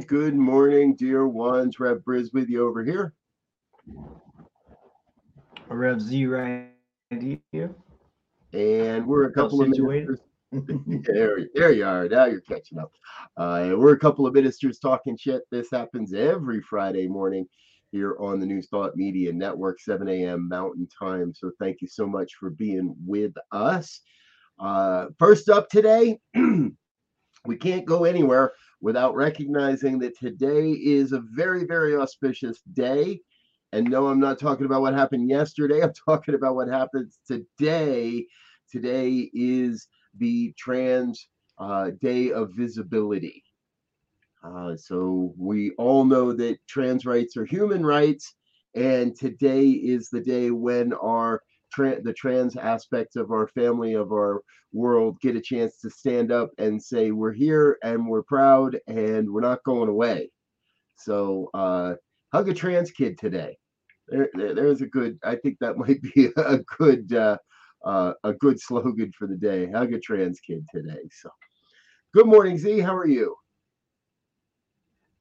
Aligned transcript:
And 0.00 0.08
good 0.08 0.34
morning, 0.34 0.96
dear 0.96 1.28
ones. 1.28 1.78
Rev 1.78 1.98
Briz 1.98 2.32
with 2.32 2.48
you 2.48 2.66
over 2.66 2.82
here. 2.82 3.12
Rev 5.68 6.00
Z 6.00 6.24
right 6.24 6.70
here. 7.52 7.74
And 8.54 9.06
we're 9.06 9.24
a 9.24 9.32
couple 9.34 9.60
of 9.60 9.68
ministers. 9.68 10.20
there, 11.04 11.40
there 11.54 11.72
you 11.72 11.84
are. 11.84 12.08
Now 12.08 12.24
you're 12.24 12.40
catching 12.40 12.78
up. 12.78 12.90
Uh, 13.36 13.74
we're 13.76 13.92
a 13.92 13.98
couple 13.98 14.26
of 14.26 14.32
ministers 14.32 14.78
talking 14.78 15.18
shit. 15.18 15.42
This 15.50 15.70
happens 15.70 16.14
every 16.14 16.62
Friday 16.62 17.06
morning 17.06 17.46
here 17.92 18.16
on 18.20 18.40
the 18.40 18.46
New 18.46 18.62
Thought 18.62 18.96
Media 18.96 19.30
Network, 19.34 19.80
7 19.80 20.08
a.m. 20.08 20.48
Mountain 20.48 20.88
Time. 20.98 21.34
So 21.34 21.50
thank 21.60 21.82
you 21.82 21.88
so 21.88 22.06
much 22.06 22.36
for 22.40 22.48
being 22.48 22.96
with 23.06 23.34
us. 23.52 24.00
Uh, 24.58 25.08
first 25.18 25.50
up 25.50 25.68
today, 25.68 26.18
we 26.34 27.56
can't 27.56 27.84
go 27.84 28.04
anywhere 28.04 28.52
without 28.80 29.14
recognizing 29.14 29.98
that 29.98 30.18
today 30.18 30.70
is 30.70 31.12
a 31.12 31.22
very, 31.32 31.64
very 31.64 31.96
auspicious 31.96 32.60
day. 32.72 33.20
And 33.72 33.88
no, 33.88 34.08
I'm 34.08 34.20
not 34.20 34.38
talking 34.38 34.66
about 34.66 34.80
what 34.80 34.94
happened 34.94 35.28
yesterday. 35.28 35.80
I'm 35.82 35.92
talking 35.92 36.34
about 36.34 36.56
what 36.56 36.68
happens 36.68 37.18
today. 37.26 38.26
Today 38.70 39.30
is 39.34 39.86
the 40.16 40.52
Trans 40.58 41.28
uh, 41.58 41.90
Day 42.00 42.32
of 42.32 42.50
Visibility. 42.54 43.44
Uh, 44.42 44.74
so 44.76 45.34
we 45.36 45.72
all 45.72 46.04
know 46.04 46.32
that 46.32 46.58
trans 46.66 47.04
rights 47.04 47.36
are 47.36 47.44
human 47.44 47.84
rights, 47.84 48.34
and 48.74 49.14
today 49.14 49.68
is 49.68 50.08
the 50.08 50.20
day 50.20 50.50
when 50.50 50.94
our 50.94 51.42
tra- 51.72 52.02
the 52.02 52.12
trans 52.12 52.56
aspects 52.56 53.16
of 53.16 53.30
our 53.30 53.48
family 53.48 53.94
of 53.94 54.12
our 54.12 54.42
world 54.72 55.20
get 55.20 55.36
a 55.36 55.40
chance 55.40 55.78
to 55.78 55.90
stand 55.90 56.30
up 56.30 56.50
and 56.58 56.82
say 56.82 57.10
we're 57.10 57.32
here 57.32 57.78
and 57.82 58.06
we're 58.06 58.22
proud 58.22 58.78
and 58.86 59.30
we're 59.30 59.40
not 59.40 59.64
going 59.64 59.88
away. 59.88 60.30
So 60.96 61.50
uh, 61.54 61.94
hug 62.32 62.48
a 62.48 62.54
trans 62.54 62.90
kid 62.90 63.18
today. 63.18 63.56
There, 64.08 64.28
there, 64.34 64.54
there's 64.54 64.82
a 64.82 64.86
good. 64.86 65.18
I 65.24 65.36
think 65.36 65.58
that 65.60 65.76
might 65.76 66.02
be 66.14 66.30
a 66.36 66.58
good 66.78 67.12
uh, 67.12 67.38
uh, 67.84 68.12
a 68.24 68.32
good 68.34 68.60
slogan 68.60 69.12
for 69.16 69.26
the 69.26 69.36
day. 69.36 69.70
Hug 69.70 69.92
a 69.92 70.00
trans 70.00 70.40
kid 70.40 70.66
today. 70.74 71.08
So, 71.10 71.30
good 72.14 72.26
morning, 72.26 72.58
Z. 72.58 72.80
How 72.80 72.96
are 72.96 73.08
you? 73.08 73.34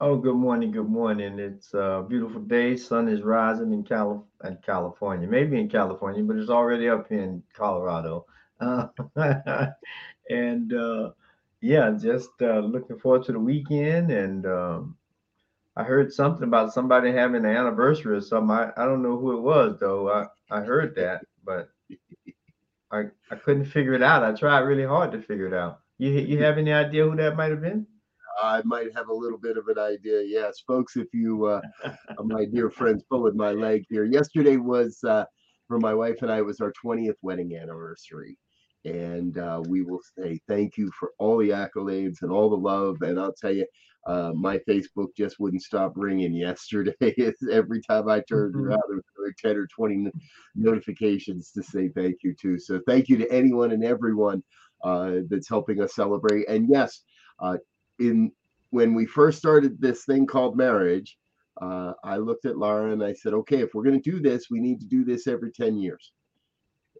Oh, 0.01 0.15
good 0.17 0.35
morning. 0.35 0.71
Good 0.71 0.87
morning. 0.89 1.39
It's 1.39 1.73
a 1.73 2.05
beautiful 2.07 2.41
day. 2.41 2.77
Sun 2.77 3.09
is 3.09 3.21
rising 3.21 3.73
in 3.73 3.83
Calif- 3.83 4.23
in 4.45 4.57
California, 4.65 5.27
maybe 5.27 5.59
in 5.59 5.67
California, 5.69 6.23
but 6.23 6.37
it's 6.37 6.49
already 6.49 6.87
up 6.87 7.07
here 7.09 7.21
in 7.21 7.43
Colorado. 7.53 8.25
Uh, 8.61 8.87
and 10.29 10.73
uh, 10.73 11.11
yeah, 11.61 11.91
just 12.01 12.29
uh, 12.41 12.59
looking 12.59 12.97
forward 12.99 13.23
to 13.25 13.33
the 13.33 13.39
weekend. 13.39 14.11
And 14.11 14.45
um, 14.45 14.97
I 15.75 15.83
heard 15.83 16.13
something 16.13 16.43
about 16.43 16.73
somebody 16.73 17.11
having 17.11 17.45
an 17.45 17.47
anniversary 17.47 18.17
or 18.17 18.21
something. 18.21 18.51
I, 18.55 18.71
I 18.77 18.85
don't 18.85 19.03
know 19.03 19.17
who 19.17 19.37
it 19.37 19.41
was 19.41 19.79
though. 19.79 20.09
I, 20.11 20.27
I 20.51 20.61
heard 20.61 20.95
that, 20.95 21.25
but 21.45 21.69
I 22.91 23.05
I 23.31 23.35
couldn't 23.35 23.65
figure 23.65 23.93
it 23.93 24.03
out. 24.03 24.23
I 24.23 24.33
tried 24.33 24.59
really 24.59 24.85
hard 24.85 25.11
to 25.13 25.21
figure 25.21 25.47
it 25.47 25.53
out. 25.53 25.79
You 25.97 26.11
you 26.11 26.43
have 26.43 26.57
any 26.59 26.71
idea 26.73 27.05
who 27.05 27.15
that 27.17 27.35
might 27.35 27.51
have 27.51 27.61
been? 27.61 27.87
I 28.41 28.61
might 28.65 28.95
have 28.95 29.09
a 29.09 29.13
little 29.13 29.37
bit 29.37 29.57
of 29.57 29.67
an 29.67 29.77
idea. 29.79 30.21
Yes, 30.23 30.59
folks, 30.65 30.95
if 30.95 31.07
you, 31.13 31.45
uh, 31.45 31.61
my 32.23 32.45
dear 32.45 32.69
friends, 32.69 33.03
pulling 33.09 33.37
my 33.37 33.51
leg 33.51 33.85
here. 33.89 34.05
Yesterday 34.05 34.57
was, 34.57 34.99
uh, 35.03 35.25
for 35.67 35.79
my 35.79 35.93
wife 35.93 36.21
and 36.21 36.31
I, 36.31 36.41
was 36.41 36.59
our 36.61 36.73
20th 36.83 37.17
wedding 37.21 37.55
anniversary. 37.55 38.37
And 38.85 39.37
uh, 39.37 39.61
we 39.67 39.81
will 39.81 39.99
say 40.17 40.39
thank 40.47 40.77
you 40.77 40.89
for 40.97 41.11
all 41.19 41.37
the 41.37 41.49
accolades 41.49 42.21
and 42.21 42.31
all 42.31 42.49
the 42.49 42.55
love. 42.57 42.97
And 43.01 43.19
I'll 43.19 43.33
tell 43.33 43.51
you, 43.51 43.65
uh, 44.07 44.31
my 44.33 44.57
Facebook 44.59 45.09
just 45.17 45.39
wouldn't 45.39 45.61
stop 45.61 45.93
ringing 45.95 46.33
yesterday. 46.33 46.95
Every 47.51 47.81
time 47.81 48.07
I 48.07 48.21
turned 48.21 48.55
Mhm. 48.55 48.61
around, 48.65 48.81
there 48.87 48.95
was 48.95 49.03
like 49.25 49.35
10 49.37 49.57
or 49.57 49.67
20 49.67 50.09
notifications 50.55 51.51
to 51.51 51.61
say 51.61 51.89
thank 51.89 52.17
you 52.23 52.33
to. 52.41 52.57
So 52.57 52.79
thank 52.87 53.09
you 53.09 53.17
to 53.17 53.29
anyone 53.31 53.71
and 53.71 53.83
everyone 53.83 54.41
uh, 54.83 55.17
that's 55.29 55.49
helping 55.49 55.81
us 55.81 55.93
celebrate. 55.93 56.47
And 56.47 56.69
yes, 56.69 57.03
uh, 57.39 57.57
in 57.99 58.31
when 58.71 58.93
we 58.93 59.05
first 59.05 59.37
started 59.37 59.81
this 59.81 60.05
thing 60.05 60.27
called 60.27 60.55
marriage, 60.55 61.17
uh, 61.61 61.93
I 62.03 62.17
looked 62.17 62.45
at 62.45 62.57
Laura 62.57 62.91
and 62.91 63.03
I 63.03 63.13
said, 63.13 63.33
okay, 63.33 63.61
if 63.61 63.73
we're 63.73 63.83
going 63.83 64.01
to 64.01 64.11
do 64.11 64.19
this, 64.19 64.49
we 64.49 64.59
need 64.59 64.79
to 64.79 64.85
do 64.85 65.03
this 65.03 65.27
every 65.27 65.51
10 65.51 65.77
years. 65.77 66.11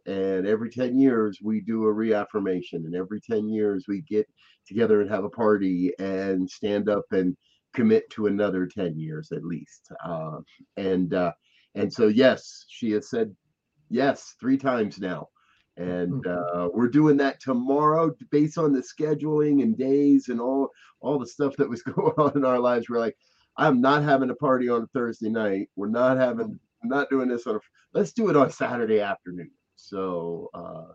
And 0.06 0.46
every 0.46 0.70
10 0.70 0.98
years, 0.98 1.38
we 1.42 1.60
do 1.60 1.84
a 1.84 1.92
reaffirmation. 1.92 2.84
And 2.86 2.94
every 2.94 3.20
10 3.20 3.48
years, 3.48 3.84
we 3.86 4.02
get 4.02 4.26
together 4.66 5.00
and 5.00 5.10
have 5.10 5.24
a 5.24 5.30
party 5.30 5.92
and 5.98 6.48
stand 6.50 6.88
up 6.88 7.04
and 7.12 7.36
commit 7.74 8.10
to 8.10 8.26
another 8.26 8.66
10 8.66 8.98
years 8.98 9.30
at 9.32 9.44
least. 9.44 9.92
Uh, 10.04 10.38
and 10.76 11.14
uh, 11.14 11.32
and 11.74 11.92
so, 11.92 12.08
yes, 12.08 12.64
she 12.68 12.90
has 12.92 13.08
said 13.08 13.34
yes 13.88 14.34
three 14.40 14.56
times 14.58 14.98
now. 14.98 15.28
And 15.80 16.26
uh, 16.26 16.68
we're 16.74 16.88
doing 16.88 17.16
that 17.16 17.40
tomorrow 17.40 18.14
based 18.30 18.58
on 18.58 18.72
the 18.72 18.82
scheduling 18.82 19.62
and 19.62 19.78
days 19.78 20.28
and 20.28 20.38
all 20.38 20.68
all 21.00 21.18
the 21.18 21.26
stuff 21.26 21.56
that 21.56 21.68
was 21.68 21.82
going 21.82 22.12
on 22.18 22.36
in 22.36 22.44
our 22.44 22.58
lives. 22.58 22.90
We're 22.90 22.98
like, 22.98 23.16
I'm 23.56 23.80
not 23.80 24.02
having 24.02 24.28
a 24.28 24.34
party 24.34 24.68
on 24.68 24.82
a 24.82 24.86
Thursday 24.88 25.30
night. 25.30 25.70
We're 25.76 25.88
not 25.88 26.18
having, 26.18 26.60
not 26.82 27.08
doing 27.08 27.28
this 27.28 27.46
on 27.46 27.56
a. 27.56 27.60
Let's 27.94 28.12
do 28.12 28.28
it 28.28 28.36
on 28.36 28.50
Saturday 28.50 29.00
afternoon. 29.00 29.50
So 29.76 30.50
uh, 30.52 30.92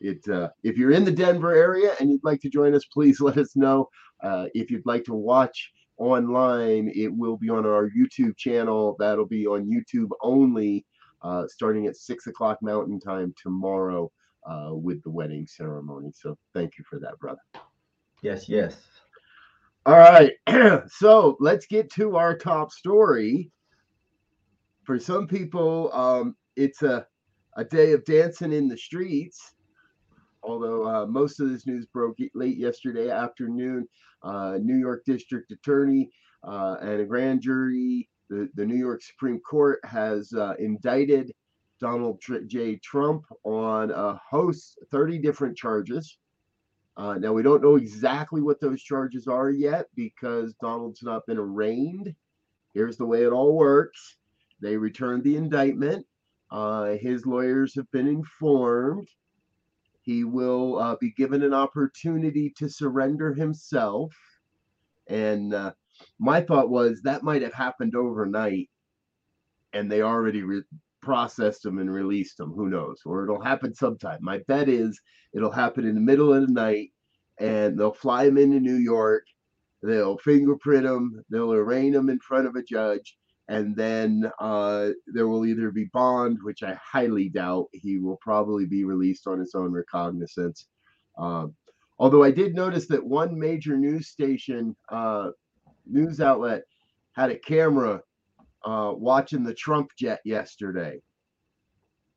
it, 0.00 0.28
uh, 0.28 0.50
if 0.62 0.76
you're 0.76 0.92
in 0.92 1.04
the 1.04 1.10
Denver 1.10 1.54
area 1.54 1.94
and 1.98 2.10
you'd 2.10 2.24
like 2.24 2.42
to 2.42 2.50
join 2.50 2.74
us, 2.74 2.84
please 2.84 3.20
let 3.22 3.38
us 3.38 3.56
know. 3.56 3.88
Uh, 4.22 4.46
if 4.54 4.70
you'd 4.70 4.84
like 4.84 5.04
to 5.04 5.14
watch 5.14 5.72
online, 5.96 6.92
it 6.94 7.08
will 7.08 7.38
be 7.38 7.48
on 7.48 7.64
our 7.64 7.90
YouTube 7.90 8.36
channel. 8.36 8.96
That'll 8.98 9.24
be 9.24 9.46
on 9.46 9.64
YouTube 9.64 10.10
only, 10.20 10.84
uh, 11.22 11.46
starting 11.48 11.86
at 11.86 11.96
six 11.96 12.26
o'clock 12.26 12.58
Mountain 12.60 13.00
Time 13.00 13.34
tomorrow 13.42 14.12
uh, 14.46 14.70
with 14.72 15.02
the 15.02 15.10
wedding 15.10 15.46
ceremony. 15.46 16.12
So 16.14 16.36
thank 16.54 16.78
you 16.78 16.84
for 16.88 16.98
that, 17.00 17.18
brother. 17.18 17.40
Yes, 18.22 18.48
yes. 18.48 18.76
All 19.84 19.98
right. 19.98 20.32
so 20.88 21.36
let's 21.40 21.66
get 21.66 21.90
to 21.92 22.16
our 22.16 22.36
top 22.36 22.72
story. 22.72 23.50
For 24.84 24.98
some 24.98 25.26
people, 25.26 25.92
um, 25.92 26.36
it's 26.54 26.82
a, 26.82 27.06
a 27.56 27.64
day 27.64 27.92
of 27.92 28.04
dancing 28.04 28.52
in 28.52 28.68
the 28.68 28.76
streets. 28.76 29.54
Although 30.42 30.86
uh, 30.86 31.06
most 31.06 31.40
of 31.40 31.50
this 31.50 31.66
news 31.66 31.86
broke 31.86 32.18
late 32.34 32.56
yesterday 32.56 33.10
afternoon, 33.10 33.88
uh, 34.22 34.58
New 34.62 34.76
York 34.76 35.04
District 35.04 35.50
Attorney 35.50 36.10
uh, 36.44 36.76
and 36.80 37.00
a 37.00 37.04
grand 37.04 37.42
jury, 37.42 38.08
the, 38.30 38.48
the 38.54 38.64
New 38.64 38.76
York 38.76 39.02
Supreme 39.02 39.40
Court 39.40 39.80
has 39.84 40.32
uh, 40.32 40.54
indicted 40.58 41.32
Donald 41.80 42.20
J. 42.46 42.76
Trump 42.76 43.24
on 43.44 43.90
a 43.90 44.20
host, 44.28 44.78
30 44.90 45.18
different 45.18 45.56
charges. 45.56 46.18
Uh, 46.96 47.14
now, 47.14 47.32
we 47.32 47.42
don't 47.42 47.62
know 47.62 47.76
exactly 47.76 48.40
what 48.40 48.60
those 48.60 48.82
charges 48.82 49.26
are 49.28 49.50
yet 49.50 49.86
because 49.94 50.54
Donald's 50.54 51.02
not 51.02 51.26
been 51.26 51.36
arraigned. 51.36 52.14
Here's 52.72 52.96
the 52.96 53.04
way 53.04 53.24
it 53.24 53.32
all 53.32 53.54
works 53.54 54.16
they 54.60 54.76
returned 54.76 55.22
the 55.22 55.36
indictment. 55.36 56.06
Uh, 56.50 56.94
his 56.94 57.26
lawyers 57.26 57.74
have 57.74 57.90
been 57.90 58.06
informed. 58.06 59.08
He 60.00 60.24
will 60.24 60.78
uh, 60.78 60.96
be 60.96 61.10
given 61.10 61.42
an 61.42 61.52
opportunity 61.52 62.54
to 62.56 62.68
surrender 62.68 63.34
himself. 63.34 64.14
And 65.08 65.52
uh, 65.52 65.72
my 66.18 66.40
thought 66.40 66.70
was 66.70 67.02
that 67.02 67.22
might 67.22 67.42
have 67.42 67.52
happened 67.52 67.94
overnight 67.94 68.70
and 69.72 69.90
they 69.90 70.02
already 70.02 70.42
re- 70.42 70.62
processed 71.06 71.62
them 71.62 71.78
and 71.78 71.90
released 71.90 72.36
them. 72.36 72.52
Who 72.52 72.68
knows? 72.68 73.00
Or 73.06 73.22
it'll 73.22 73.40
happen 73.40 73.72
sometime. 73.72 74.18
My 74.20 74.40
bet 74.48 74.68
is 74.68 75.00
it'll 75.32 75.52
happen 75.52 75.86
in 75.86 75.94
the 75.94 76.00
middle 76.00 76.34
of 76.34 76.44
the 76.44 76.52
night 76.52 76.90
and 77.38 77.78
they'll 77.78 77.92
fly 77.92 78.24
him 78.24 78.36
into 78.36 78.58
New 78.58 78.74
York. 78.74 79.22
They'll 79.84 80.18
fingerprint 80.18 80.84
him. 80.84 81.24
They'll 81.30 81.52
arraign 81.52 81.94
him 81.94 82.10
in 82.10 82.18
front 82.18 82.48
of 82.48 82.56
a 82.56 82.62
judge. 82.62 83.16
And 83.46 83.76
then 83.76 84.28
uh, 84.40 84.90
there 85.06 85.28
will 85.28 85.46
either 85.46 85.70
be 85.70 85.84
bond, 85.92 86.38
which 86.42 86.64
I 86.64 86.76
highly 86.82 87.28
doubt. 87.28 87.68
He 87.72 87.98
will 87.98 88.18
probably 88.20 88.66
be 88.66 88.84
released 88.84 89.28
on 89.28 89.38
his 89.38 89.54
own 89.54 89.70
recognizance. 89.70 90.66
Uh, 91.16 91.46
although 92.00 92.24
I 92.24 92.32
did 92.32 92.56
notice 92.56 92.88
that 92.88 93.06
one 93.06 93.38
major 93.38 93.76
news 93.76 94.08
station, 94.08 94.74
uh, 94.88 95.30
news 95.86 96.20
outlet, 96.20 96.64
had 97.14 97.30
a 97.30 97.38
camera 97.38 98.02
uh, 98.66 98.92
watching 98.94 99.44
the 99.44 99.54
Trump 99.54 99.90
jet 99.96 100.20
yesterday. 100.24 101.00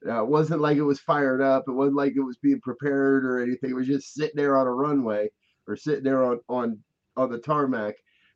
Uh, 0.07 0.23
it 0.23 0.27
wasn't 0.27 0.61
like 0.61 0.77
it 0.77 0.83
was 0.83 0.99
fired 0.99 1.41
up. 1.41 1.65
It 1.67 1.73
wasn't 1.73 1.97
like 1.97 2.13
it 2.15 2.21
was 2.21 2.37
being 2.37 2.59
prepared 2.61 3.23
or 3.23 3.41
anything. 3.41 3.69
It 3.69 3.75
was 3.75 3.87
just 3.87 4.13
sitting 4.13 4.35
there 4.35 4.57
on 4.57 4.65
a 4.65 4.73
runway 4.73 5.29
or 5.67 5.75
sitting 5.75 6.03
there 6.03 6.23
on 6.23 6.39
on 6.49 6.79
on 7.17 7.29
the 7.29 7.37
tarmac, 7.37 7.95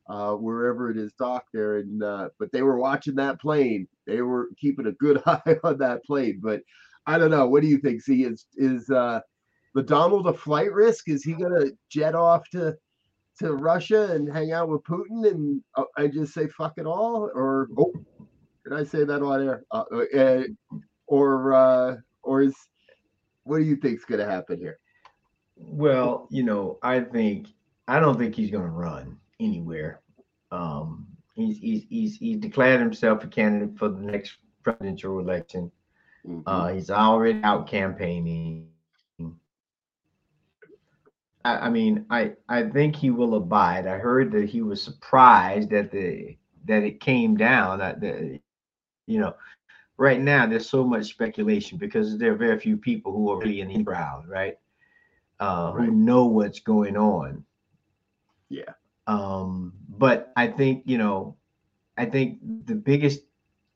uh, 0.10 0.34
wherever 0.34 0.92
it 0.92 0.98
is 0.98 1.14
docked 1.14 1.50
there. 1.54 1.78
And 1.78 2.04
uh, 2.04 2.30
but 2.38 2.52
they 2.52 2.62
were 2.62 2.78
watching 2.78 3.16
that 3.16 3.42
plane. 3.42 3.88
They 4.06 4.22
were 4.22 4.50
keeping 4.60 4.88
a 4.88 4.92
good 4.92 5.22
eye 5.26 5.58
on 5.64 5.78
that 5.80 6.04
plane. 6.04 6.40
But 6.44 6.62
I 7.08 7.18
don't 7.18 7.32
know. 7.32 7.48
What 7.48 7.64
do 7.64 7.68
you 7.68 7.78
think? 7.80 8.02
See, 8.02 8.26
is 8.26 8.46
is 8.56 8.90
uh, 8.90 9.22
the 9.74 9.84
Donald 9.84 10.28
a 10.28 10.34
flight 10.34 10.72
risk? 10.72 11.10
Is 11.10 11.24
he 11.24 11.34
gonna 11.34 11.72
jet 11.90 12.14
off 12.14 12.48
to 12.52 12.76
to 13.40 13.54
Russia 13.54 14.12
and 14.12 14.32
hang 14.32 14.52
out 14.52 14.70
with 14.70 14.84
Putin 14.84 15.28
and 15.28 15.62
uh, 15.76 15.84
I 15.98 16.08
just 16.08 16.34
say 16.34 16.48
fuck 16.48 16.74
it 16.78 16.86
all? 16.86 17.30
Or 17.34 17.68
oh, 17.78 17.94
did 18.64 18.74
I 18.74 18.84
say 18.84 19.04
that 19.04 19.22
on 19.22 19.48
air? 19.48 19.64
Uh, 19.72 19.84
uh, 20.16 20.44
or 21.08 21.54
uh, 21.54 21.96
or 22.22 22.42
is 22.42 22.56
what 23.44 23.58
do 23.58 23.64
you 23.64 23.76
think 23.76 24.00
is 24.00 24.06
going 24.06 24.20
to 24.20 24.32
happen 24.32 24.60
here? 24.60 24.80
Well, 25.56 26.28
you 26.32 26.44
know, 26.44 26.80
I 26.82 27.02
think 27.02 27.48
I 27.88 28.00
don't 28.00 28.18
think 28.18 28.36
he's 28.36 28.52
going 28.52 28.64
to 28.64 28.70
run 28.70 29.18
anywhere. 29.40 30.02
Um, 30.52 31.08
he's, 31.36 31.58
he's 31.58 31.84
he's 31.90 32.18
he's 32.18 32.38
declared 32.38 32.80
himself 32.80 33.24
a 33.24 33.28
candidate 33.28 33.78
for 33.78 33.90
the 33.90 34.02
next 34.02 34.38
presidential 34.64 35.20
election. 35.20 35.72
Mm-hmm. 36.26 36.42
Uh, 36.46 36.68
he's 36.70 36.90
already 36.90 37.42
out 37.44 37.68
campaigning. 37.68 38.68
I, 41.46 41.68
I 41.68 41.70
mean, 41.70 42.06
I 42.10 42.34
I 42.50 42.64
think 42.64 42.96
he 42.96 43.10
will 43.10 43.36
abide. 43.36 43.88
I 43.88 43.98
heard 43.98 44.32
that 44.32 44.50
he 44.50 44.62
was 44.62 44.82
surprised 44.82 45.70
that 45.72 45.92
the 45.92 46.38
that 46.66 46.84
it 46.84 47.00
came 47.00 47.36
down. 47.36 47.80
That 47.80 48.00
the 48.02 48.40
you 49.08 49.20
know 49.20 49.36
right 49.98 50.20
now 50.20 50.46
there's 50.46 50.70
so 50.70 50.84
much 50.84 51.08
speculation 51.08 51.78
because 51.78 52.18
there 52.18 52.32
are 52.32 52.38
very 52.38 52.60
few 52.60 52.78
people 52.78 53.12
who 53.12 53.32
are 53.32 53.40
really 53.40 53.62
in 53.62 53.68
the 53.68 53.84
crowd, 53.84 54.28
right? 54.28 54.58
Uh, 55.40 55.74
right. 55.76 55.86
Who 55.86 55.92
know 55.92 56.26
what's 56.26 56.60
going 56.60 56.96
on. 56.96 57.44
Yeah. 58.50 58.74
Um, 59.08 59.74
but 59.90 60.32
I 60.38 60.48
think 60.48 60.84
you 60.86 60.98
know, 60.98 61.36
I 61.98 62.06
think 62.06 62.40
the 62.66 62.76
biggest 62.76 63.22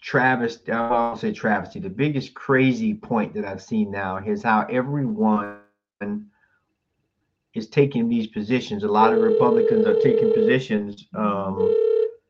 travesty, 0.02 0.72
I'll 0.72 1.18
say 1.18 1.34
travesty, 1.34 1.80
the 1.80 1.90
biggest 1.90 2.34
crazy 2.34 2.94
point 2.94 3.34
that 3.34 3.44
I've 3.44 3.62
seen 3.62 3.92
now 3.92 4.18
is 4.18 4.44
how 4.44 4.66
everyone 4.70 5.58
is 7.58 7.68
taking 7.68 8.08
these 8.08 8.28
positions. 8.28 8.84
A 8.84 8.88
lot 8.88 9.14
of 9.14 9.20
Republicans 9.20 9.88
are 9.88 10.00
taking 10.00 10.32
positions 10.32 11.08
um, 11.16 11.76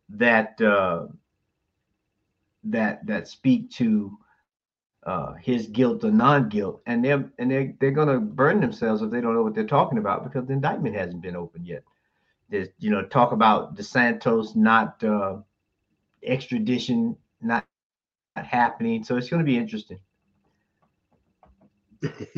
that 0.10 0.60
uh, 0.62 1.08
that 2.64 3.06
that 3.06 3.28
speak 3.28 3.70
to 3.72 4.18
uh, 5.06 5.34
his 5.34 5.68
guilt 5.68 6.04
or 6.06 6.12
non-guilt, 6.12 6.82
and 6.86 7.04
they're 7.04 7.30
and 7.40 7.52
they're 7.52 7.74
they're 7.80 7.92
gonna 7.92 8.20
burn 8.20 8.62
themselves 8.62 9.02
if 9.02 9.12
they 9.12 9.20
don't 9.20 9.34
know 9.34 9.44
what 9.44 9.54
they're 9.54 9.66
talking 9.66 9.98
about 9.98 10.24
because 10.24 10.48
the 10.48 10.54
indictment 10.54 10.96
hasn't 10.96 11.22
been 11.22 11.36
opened 11.36 11.68
yet. 11.68 11.84
There's 12.50 12.70
you 12.80 12.90
know 12.90 13.04
talk 13.06 13.34
about 13.34 13.76
DeSantis 13.76 14.56
not 14.56 15.04
uh, 15.04 15.38
extradition 16.24 17.18
not, 17.42 17.66
not 18.38 18.46
happening, 18.46 19.04
so 19.04 19.18
it's 19.18 19.30
going 19.30 19.42
to 19.42 19.46
be 19.46 19.58
interesting. 19.58 20.00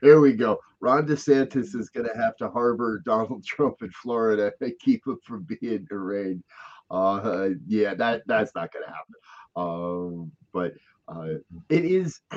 Here 0.00 0.20
we 0.20 0.32
go. 0.32 0.58
Ron 0.80 1.06
DeSantis 1.06 1.74
is 1.74 1.90
going 1.90 2.06
to 2.06 2.16
have 2.16 2.36
to 2.36 2.48
harbor 2.48 3.02
Donald 3.04 3.44
Trump 3.44 3.82
in 3.82 3.90
Florida 3.90 4.52
and 4.60 4.72
keep 4.78 5.06
him 5.06 5.18
from 5.24 5.46
being 5.60 5.86
arraigned. 5.90 6.42
Uh, 6.90 7.50
yeah, 7.66 7.94
that 7.94 8.22
that's 8.26 8.54
not 8.54 8.72
going 8.72 8.84
to 8.84 8.92
happen. 8.92 9.14
Um, 9.56 10.32
but 10.52 10.74
uh, 11.08 11.38
it 11.68 11.84
is. 11.84 12.20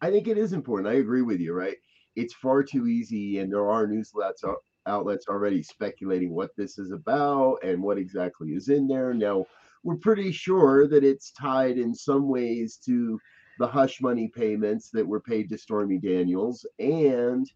I 0.00 0.10
think 0.10 0.26
it 0.26 0.36
is 0.36 0.52
important. 0.52 0.88
I 0.88 0.98
agree 0.98 1.22
with 1.22 1.40
you. 1.40 1.52
Right? 1.52 1.76
It's 2.16 2.34
far 2.34 2.62
too 2.62 2.88
easy, 2.88 3.38
and 3.38 3.52
there 3.52 3.70
are 3.70 3.86
news 3.86 4.12
outlets 4.16 4.44
outlets 4.86 5.26
already 5.28 5.62
speculating 5.62 6.32
what 6.32 6.50
this 6.56 6.78
is 6.78 6.90
about 6.90 7.58
and 7.62 7.80
what 7.80 7.98
exactly 7.98 8.50
is 8.50 8.68
in 8.68 8.88
there. 8.88 9.14
Now, 9.14 9.46
we're 9.84 9.96
pretty 9.96 10.32
sure 10.32 10.88
that 10.88 11.04
it's 11.04 11.30
tied 11.32 11.78
in 11.78 11.94
some 11.94 12.28
ways 12.28 12.78
to 12.86 13.20
the 13.58 13.66
hush 13.66 14.00
money 14.00 14.28
payments 14.28 14.90
that 14.90 15.06
were 15.06 15.20
paid 15.20 15.48
to 15.48 15.58
Stormy 15.58 15.98
Daniels. 15.98 16.66
And, 16.78 17.50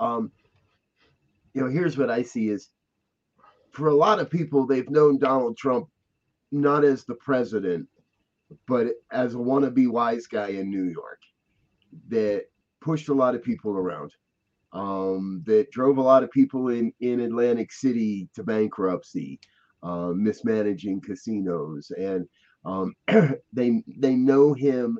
um, 0.00 0.30
you 1.54 1.62
know, 1.62 1.68
here's 1.68 1.96
what 1.96 2.10
I 2.10 2.22
see 2.22 2.48
is 2.48 2.70
for 3.72 3.88
a 3.88 3.94
lot 3.94 4.18
of 4.18 4.30
people, 4.30 4.66
they've 4.66 4.90
known 4.90 5.18
Donald 5.18 5.56
Trump 5.56 5.88
not 6.52 6.84
as 6.84 7.04
the 7.04 7.14
president, 7.16 7.86
but 8.66 8.88
as 9.10 9.34
a 9.34 9.38
wannabe 9.38 9.88
wise 9.88 10.26
guy 10.26 10.48
in 10.48 10.70
New 10.70 10.84
York 10.84 11.20
that 12.08 12.44
pushed 12.80 13.08
a 13.08 13.14
lot 13.14 13.34
of 13.34 13.42
people 13.42 13.72
around, 13.72 14.12
um, 14.72 15.42
that 15.46 15.70
drove 15.70 15.98
a 15.98 16.02
lot 16.02 16.22
of 16.22 16.30
people 16.30 16.68
in, 16.68 16.92
in 17.00 17.20
Atlantic 17.20 17.72
City 17.72 18.28
to 18.34 18.42
bankruptcy, 18.42 19.40
uh, 19.82 20.12
mismanaging 20.14 21.00
casinos. 21.00 21.90
And 21.96 22.26
um, 22.64 22.94
they, 23.52 23.82
they 23.86 24.14
know 24.14 24.52
him 24.52 24.98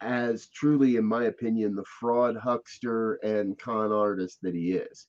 as 0.00 0.48
truly, 0.48 0.96
in 0.96 1.04
my 1.04 1.24
opinion, 1.24 1.74
the 1.74 1.84
fraud 1.84 2.36
huckster 2.36 3.14
and 3.16 3.58
con 3.58 3.92
artist 3.92 4.38
that 4.42 4.54
he 4.54 4.72
is. 4.72 5.08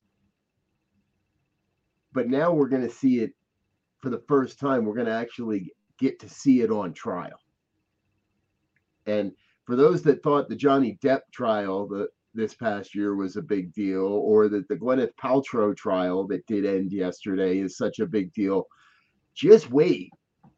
But 2.14 2.28
now 2.28 2.52
we're 2.52 2.68
going 2.68 2.88
to 2.88 2.90
see 2.90 3.20
it 3.20 3.34
for 4.02 4.10
the 4.10 4.24
first 4.28 4.60
time. 4.60 4.86
We're 4.86 4.96
going 4.96 5.06
to 5.06 5.14
actually 5.14 5.72
get 5.98 6.20
to 6.20 6.30
see 6.30 6.62
it 6.62 6.72
on 6.72 6.94
trial. 6.94 7.40
And 9.06 9.32
for 9.66 9.76
those 9.76 10.02
that 10.04 10.24
thought 10.24 10.50
the 10.50 10.56
Johnny 10.56 10.98
Depp 11.02 11.22
trial 11.32 11.88
the, 11.88 12.10
this 12.34 12.54
past 12.54 12.94
year 12.96 13.16
was 13.16 13.36
a 13.38 13.42
big 13.42 13.74
deal, 13.74 14.06
or 14.06 14.50
that 14.50 14.68
the 14.68 14.76
Gwyneth 14.76 15.14
Paltrow 15.22 15.76
trial 15.76 16.28
that 16.28 16.46
did 16.48 16.66
end 16.66 16.92
yesterday 16.92 17.60
is 17.60 17.78
such 17.78 18.00
a 18.00 18.06
big 18.06 18.34
deal, 18.34 18.68
just 19.34 19.72
wait 19.72 20.12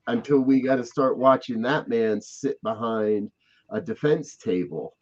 until 0.07 0.39
we 0.39 0.61
got 0.61 0.77
to 0.77 0.83
start 0.83 1.17
watching 1.17 1.61
that 1.61 1.87
man 1.87 2.21
sit 2.21 2.61
behind 2.63 3.31
a 3.73 3.81
defense 3.81 4.37
table 4.37 4.95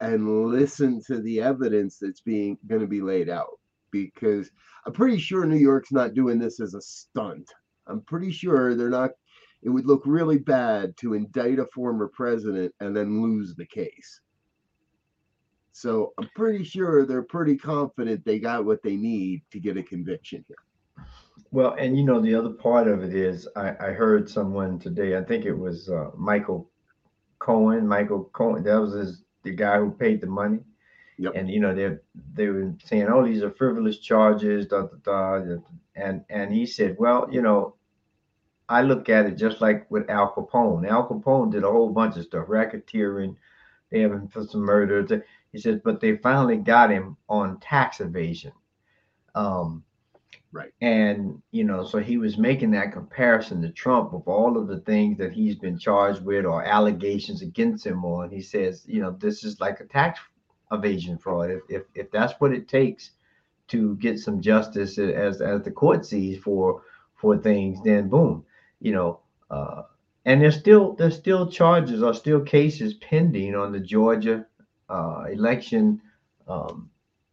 and 0.00 0.48
listen 0.48 1.00
to 1.06 1.20
the 1.20 1.40
evidence 1.40 1.98
that's 1.98 2.20
being 2.20 2.58
going 2.66 2.80
to 2.80 2.88
be 2.88 3.00
laid 3.00 3.30
out 3.30 3.60
because 3.92 4.50
I'm 4.84 4.92
pretty 4.92 5.18
sure 5.18 5.44
New 5.44 5.56
York's 5.56 5.92
not 5.92 6.14
doing 6.14 6.38
this 6.38 6.58
as 6.58 6.74
a 6.74 6.80
stunt. 6.80 7.48
I'm 7.86 8.00
pretty 8.00 8.32
sure 8.32 8.74
they're 8.74 8.90
not 8.90 9.12
it 9.62 9.68
would 9.68 9.86
look 9.86 10.02
really 10.04 10.38
bad 10.38 10.96
to 10.96 11.14
indict 11.14 11.60
a 11.60 11.66
former 11.66 12.08
president 12.08 12.74
and 12.80 12.96
then 12.96 13.22
lose 13.22 13.54
the 13.54 13.66
case. 13.66 14.20
So 15.70 16.12
I'm 16.18 16.28
pretty 16.34 16.64
sure 16.64 17.06
they're 17.06 17.22
pretty 17.22 17.56
confident 17.56 18.24
they 18.24 18.40
got 18.40 18.64
what 18.64 18.82
they 18.82 18.96
need 18.96 19.42
to 19.52 19.60
get 19.60 19.76
a 19.76 19.82
conviction 19.82 20.44
here. 20.48 21.06
Well, 21.52 21.76
and 21.78 21.96
you 21.96 22.04
know, 22.04 22.20
the 22.20 22.34
other 22.34 22.50
part 22.50 22.88
of 22.88 23.04
it 23.04 23.14
is 23.14 23.46
I, 23.54 23.70
I 23.78 23.92
heard 23.92 24.28
someone 24.28 24.80
today, 24.80 25.16
I 25.16 25.22
think 25.22 25.44
it 25.44 25.54
was 25.54 25.88
uh, 25.88 26.10
Michael 26.16 26.71
Cohen, 27.42 27.86
Michael 27.88 28.30
Cohen, 28.32 28.62
that 28.64 28.80
was 28.80 28.94
his, 28.94 29.22
the 29.42 29.50
guy 29.50 29.78
who 29.78 29.90
paid 29.90 30.20
the 30.20 30.26
money. 30.26 30.60
Yep. 31.18 31.32
And 31.36 31.50
you 31.50 31.60
know 31.60 31.74
they 31.74 31.96
they 32.34 32.46
were 32.48 32.72
saying, 32.84 33.06
"Oh, 33.08 33.24
these 33.24 33.42
are 33.42 33.50
frivolous 33.50 33.98
charges." 33.98 34.66
Da, 34.66 34.82
da, 35.04 35.38
da, 35.38 35.56
and 35.94 36.24
and 36.30 36.52
he 36.52 36.64
said, 36.66 36.96
"Well, 36.98 37.28
you 37.30 37.42
know, 37.42 37.76
I 38.68 38.80
look 38.82 39.08
at 39.10 39.26
it 39.26 39.36
just 39.36 39.60
like 39.60 39.90
with 39.90 40.08
Al 40.08 40.32
Capone. 40.32 40.88
Al 40.88 41.06
Capone 41.06 41.52
did 41.52 41.64
a 41.64 41.70
whole 41.70 41.90
bunch 41.90 42.16
of 42.16 42.24
stuff, 42.24 42.46
racketeering. 42.48 43.36
They 43.90 44.00
have 44.00 44.12
him 44.12 44.28
for 44.28 44.46
some 44.46 44.62
murders. 44.62 45.10
He 45.52 45.58
says, 45.58 45.80
but 45.84 46.00
they 46.00 46.16
finally 46.16 46.56
got 46.56 46.90
him 46.90 47.18
on 47.28 47.60
tax 47.60 48.00
evasion. 48.00 48.52
Um, 49.34 49.84
Right. 50.54 50.72
And, 50.82 51.40
you 51.50 51.64
know, 51.64 51.82
so 51.82 51.98
he 51.98 52.18
was 52.18 52.36
making 52.36 52.72
that 52.72 52.92
comparison 52.92 53.62
to 53.62 53.70
Trump 53.70 54.12
of 54.12 54.28
all 54.28 54.58
of 54.58 54.68
the 54.68 54.80
things 54.80 55.16
that 55.16 55.32
he's 55.32 55.56
been 55.56 55.78
charged 55.78 56.22
with 56.22 56.44
or 56.44 56.62
allegations 56.62 57.40
against 57.40 57.86
him 57.86 58.04
on. 58.04 58.28
He 58.30 58.42
says, 58.42 58.84
you 58.86 59.00
know, 59.00 59.12
this 59.12 59.44
is 59.44 59.60
like 59.60 59.80
a 59.80 59.84
tax 59.84 60.20
evasion 60.70 61.16
fraud. 61.16 61.50
If, 61.50 61.62
if, 61.70 61.82
if 61.94 62.10
that's 62.10 62.34
what 62.38 62.52
it 62.52 62.68
takes 62.68 63.12
to 63.68 63.96
get 63.96 64.18
some 64.18 64.42
justice 64.42 64.98
as, 64.98 65.40
as 65.40 65.62
the 65.62 65.70
court 65.70 66.04
sees 66.04 66.38
for, 66.42 66.82
for 67.14 67.38
things, 67.38 67.78
then 67.82 68.10
boom, 68.10 68.44
you 68.80 68.92
know, 68.92 69.20
uh, 69.50 69.82
and 70.26 70.42
there's 70.42 70.58
still, 70.58 70.92
there's 70.92 71.16
still 71.16 71.50
charges 71.50 72.02
or 72.02 72.12
still 72.12 72.40
cases 72.40 72.94
pending 72.94 73.54
on 73.54 73.72
the 73.72 73.80
Georgia 73.80 74.44
uh, 74.90 75.24
election 75.32 76.00
um, 76.46 76.90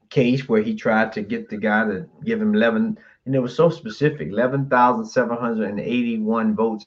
case 0.10 0.50
where 0.50 0.62
he 0.62 0.76
tried 0.76 1.14
to 1.14 1.22
get 1.22 1.50
the 1.50 1.58
guy 1.58 1.86
to 1.86 2.06
give 2.26 2.42
him 2.42 2.56
11 2.56 2.98
and 3.26 3.36
it 3.36 3.40
was 3.40 3.56
so 3.56 3.70
specific 3.70 4.30
11,781 4.30 6.56
votes 6.56 6.86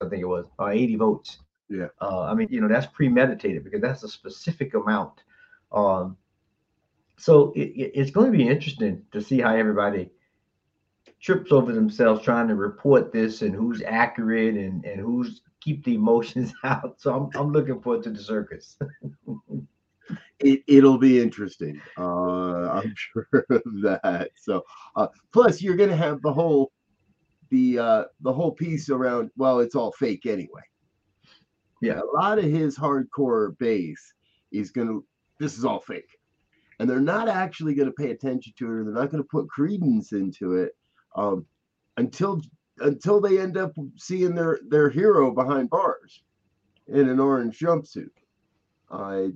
i 0.00 0.08
think 0.08 0.22
it 0.22 0.26
was 0.26 0.46
or 0.58 0.72
80 0.72 0.96
votes. 0.96 1.38
Yeah. 1.68 1.88
Uh, 2.00 2.22
i 2.22 2.34
mean 2.34 2.48
you 2.50 2.60
know 2.60 2.68
that's 2.68 2.86
premeditated 2.86 3.64
because 3.64 3.80
that's 3.80 4.02
a 4.02 4.08
specific 4.08 4.74
amount. 4.74 5.22
Um, 5.72 6.16
so 7.16 7.52
it, 7.54 7.92
it's 7.94 8.10
going 8.10 8.32
to 8.32 8.36
be 8.36 8.48
interesting 8.48 9.02
to 9.12 9.20
see 9.20 9.40
how 9.40 9.54
everybody 9.54 10.10
trips 11.20 11.52
over 11.52 11.72
themselves 11.72 12.22
trying 12.22 12.48
to 12.48 12.54
report 12.54 13.12
this 13.12 13.42
and 13.42 13.54
who's 13.54 13.82
accurate 13.82 14.56
and 14.56 14.84
and 14.84 15.00
who's 15.00 15.42
keep 15.60 15.84
the 15.84 15.94
emotions 15.94 16.52
out. 16.64 17.00
So 17.00 17.14
i'm, 17.14 17.30
I'm 17.40 17.52
looking 17.52 17.80
forward 17.80 18.02
to 18.04 18.10
the 18.10 18.22
circus 18.22 18.76
it, 20.40 20.62
it'll 20.66 20.98
be 20.98 21.20
interesting. 21.20 21.80
Uh, 21.98 22.70
I'm 22.70 22.94
sure 22.96 23.28
of 23.50 23.62
that. 23.82 24.30
So, 24.36 24.64
uh, 24.96 25.08
plus 25.32 25.60
you're 25.62 25.76
going 25.76 25.90
to 25.90 25.96
have 25.96 26.20
the 26.22 26.32
whole 26.32 26.72
the 27.50 27.78
uh, 27.78 28.04
the 28.20 28.32
whole 28.32 28.52
piece 28.52 28.88
around. 28.90 29.30
Well, 29.36 29.60
it's 29.60 29.74
all 29.74 29.92
fake 29.92 30.26
anyway. 30.26 30.62
Yeah, 31.80 32.00
a 32.00 32.16
lot 32.16 32.38
of 32.38 32.44
his 32.44 32.76
hardcore 32.76 33.56
base 33.58 34.14
is 34.52 34.70
going 34.70 34.88
to. 34.88 35.04
This 35.38 35.56
is 35.56 35.64
all 35.64 35.80
fake, 35.80 36.18
and 36.78 36.88
they're 36.88 37.00
not 37.00 37.28
actually 37.28 37.74
going 37.74 37.88
to 37.88 37.94
pay 37.94 38.10
attention 38.10 38.52
to 38.58 38.66
it, 38.66 38.70
or 38.70 38.84
they're 38.84 38.94
not 38.94 39.10
going 39.10 39.22
to 39.22 39.28
put 39.28 39.48
credence 39.48 40.12
into 40.12 40.56
it 40.56 40.76
um, 41.16 41.46
until 41.96 42.40
until 42.78 43.20
they 43.20 43.38
end 43.38 43.56
up 43.56 43.72
seeing 43.96 44.34
their 44.34 44.60
their 44.68 44.90
hero 44.90 45.30
behind 45.30 45.70
bars 45.70 46.22
in 46.88 47.08
an 47.08 47.20
orange 47.20 47.58
jumpsuit. 47.58 48.10
Uh, 48.90 49.28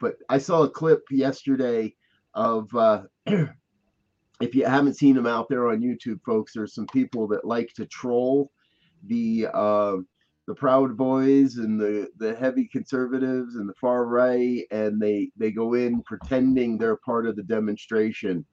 but 0.00 0.16
I 0.28 0.38
saw 0.38 0.62
a 0.62 0.70
clip 0.70 1.02
yesterday 1.10 1.94
of 2.34 2.74
uh, 2.74 3.02
if 3.26 4.54
you 4.54 4.64
haven't 4.64 4.96
seen 4.96 5.14
them 5.14 5.26
out 5.26 5.48
there 5.48 5.68
on 5.68 5.80
YouTube, 5.80 6.20
folks, 6.24 6.52
there's 6.54 6.74
some 6.74 6.86
people 6.86 7.28
that 7.28 7.44
like 7.44 7.72
to 7.74 7.86
troll 7.86 8.50
the 9.04 9.46
uh, 9.52 9.96
the 10.46 10.54
Proud 10.54 10.96
Boys 10.96 11.56
and 11.56 11.78
the 11.78 12.08
the 12.16 12.34
heavy 12.34 12.66
conservatives 12.66 13.56
and 13.56 13.68
the 13.68 13.74
far 13.74 14.06
right, 14.06 14.64
and 14.70 15.00
they 15.00 15.30
they 15.36 15.50
go 15.50 15.74
in 15.74 16.02
pretending 16.02 16.78
they're 16.78 16.96
part 16.96 17.26
of 17.26 17.36
the 17.36 17.42
demonstration, 17.42 18.44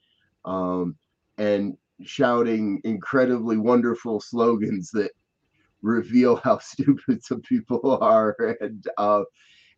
um, 0.45 0.95
and 1.37 1.77
shouting 2.03 2.79
incredibly 2.83 3.57
wonderful 3.57 4.19
slogans 4.19 4.91
that 4.91 5.11
reveal 5.81 6.35
how 6.35 6.57
stupid 6.61 7.23
some 7.23 7.41
people 7.41 7.97
are, 8.01 8.35
and 8.61 8.87
uh, 8.97 9.23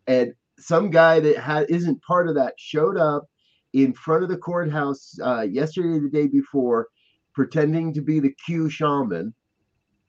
and 0.07 0.33
some 0.59 0.89
guy 0.89 1.19
that 1.19 1.37
ha- 1.37 1.65
isn't 1.69 2.01
part 2.03 2.27
of 2.27 2.35
that 2.35 2.53
showed 2.57 2.97
up 2.97 3.25
in 3.73 3.93
front 3.93 4.23
of 4.23 4.29
the 4.29 4.37
courthouse 4.37 5.15
uh, 5.23 5.41
yesterday, 5.41 5.99
the 5.99 6.09
day 6.09 6.27
before, 6.27 6.87
pretending 7.33 7.93
to 7.93 8.01
be 8.01 8.19
the 8.19 8.33
Q 8.45 8.69
shaman 8.69 9.33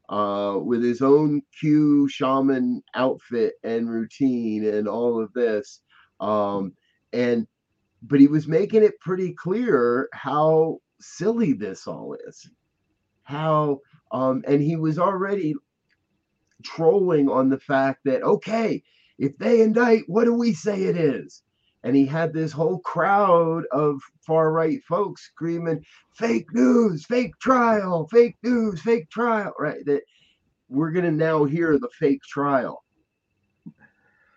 uh, 0.08 0.58
with 0.62 0.82
his 0.82 1.02
own 1.02 1.42
Q 1.58 2.08
shaman 2.08 2.82
outfit 2.94 3.54
and 3.64 3.90
routine 3.90 4.64
and 4.66 4.88
all 4.88 5.22
of 5.22 5.32
this. 5.32 5.80
Um, 6.20 6.74
and 7.12 7.46
but 8.02 8.20
he 8.20 8.26
was 8.26 8.48
making 8.48 8.82
it 8.82 8.98
pretty 9.00 9.32
clear 9.34 10.08
how 10.12 10.78
silly 11.00 11.52
this 11.52 11.86
all 11.86 12.16
is. 12.26 12.48
How 13.24 13.80
um, 14.12 14.42
and 14.46 14.60
he 14.60 14.76
was 14.76 14.98
already 14.98 15.54
trolling 16.64 17.28
on 17.28 17.48
the 17.48 17.58
fact 17.60 18.00
that 18.04 18.22
okay, 18.22 18.82
if 19.20 19.36
they 19.36 19.60
indict, 19.60 20.04
what 20.08 20.24
do 20.24 20.34
we 20.34 20.54
say 20.54 20.84
it 20.84 20.96
is? 20.96 21.42
And 21.84 21.94
he 21.94 22.06
had 22.06 22.32
this 22.32 22.52
whole 22.52 22.80
crowd 22.80 23.64
of 23.70 24.00
far 24.26 24.50
right 24.50 24.82
folks 24.84 25.26
screaming, 25.26 25.84
fake 26.14 26.52
news, 26.52 27.04
fake 27.04 27.38
trial, 27.38 28.08
fake 28.08 28.36
news, 28.42 28.80
fake 28.80 29.08
trial, 29.10 29.52
right? 29.58 29.84
That 29.84 30.02
we're 30.68 30.90
going 30.90 31.04
to 31.04 31.10
now 31.10 31.44
hear 31.44 31.78
the 31.78 31.88
fake 31.98 32.22
trial 32.22 32.82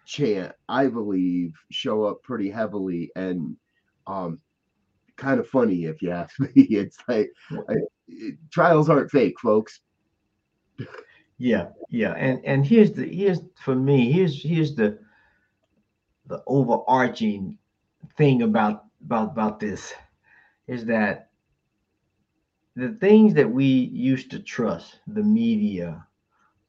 chant, 0.06 0.54
I 0.68 0.88
believe, 0.88 1.54
show 1.72 2.04
up 2.04 2.22
pretty 2.24 2.50
heavily 2.50 3.10
and 3.16 3.56
um, 4.06 4.40
kind 5.16 5.40
of 5.40 5.48
funny 5.48 5.86
if 5.86 6.02
you 6.02 6.12
ask 6.12 6.38
me. 6.40 6.52
It's 6.56 6.98
like 7.08 7.32
I, 7.70 7.76
it, 8.10 8.36
trials 8.52 8.90
aren't 8.90 9.12
fake, 9.12 9.40
folks. 9.40 9.80
Yeah, 11.44 11.72
yeah, 11.90 12.14
and 12.14 12.40
and 12.46 12.66
here's 12.66 12.94
the 12.94 13.06
here's 13.06 13.42
for 13.58 13.76
me 13.76 14.12
here's 14.14 14.42
here's 14.42 14.76
the 14.76 14.98
the 16.28 16.42
overarching 16.48 17.58
thing 18.18 18.42
about 18.42 18.86
about 19.04 19.32
about 19.32 19.60
this 19.60 19.94
is 20.68 20.86
that 20.86 21.30
the 22.76 22.90
things 23.02 23.34
that 23.34 23.50
we 23.50 23.66
used 23.66 24.32
to 24.32 24.40
trust 24.40 25.00
the 25.08 25.24
media 25.24 26.06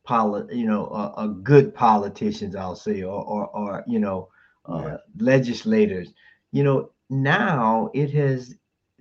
polit 0.04 0.52
you 0.52 0.66
know 0.66 0.86
uh, 0.86 1.12
uh, 1.16 1.26
good 1.26 1.74
politicians 1.74 2.54
i'll 2.56 2.76
say 2.76 3.02
or 3.02 3.22
or, 3.24 3.46
or 3.48 3.84
you 3.86 3.98
know 4.00 4.28
uh, 4.66 4.82
yeah. 4.84 4.96
legislators 5.18 6.12
you 6.52 6.62
know 6.64 6.90
now 7.10 7.90
it 7.94 8.10
has 8.12 8.54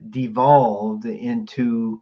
devolved 0.10 1.06
into 1.06 2.02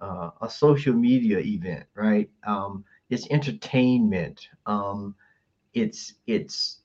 uh, 0.00 0.30
a 0.42 0.48
social 0.50 0.94
media 0.94 1.38
event, 1.38 1.84
right? 1.94 2.30
Um, 2.46 2.84
it's 3.10 3.28
entertainment. 3.30 4.48
Um, 4.66 5.14
it's 5.74 6.14
it's 6.26 6.80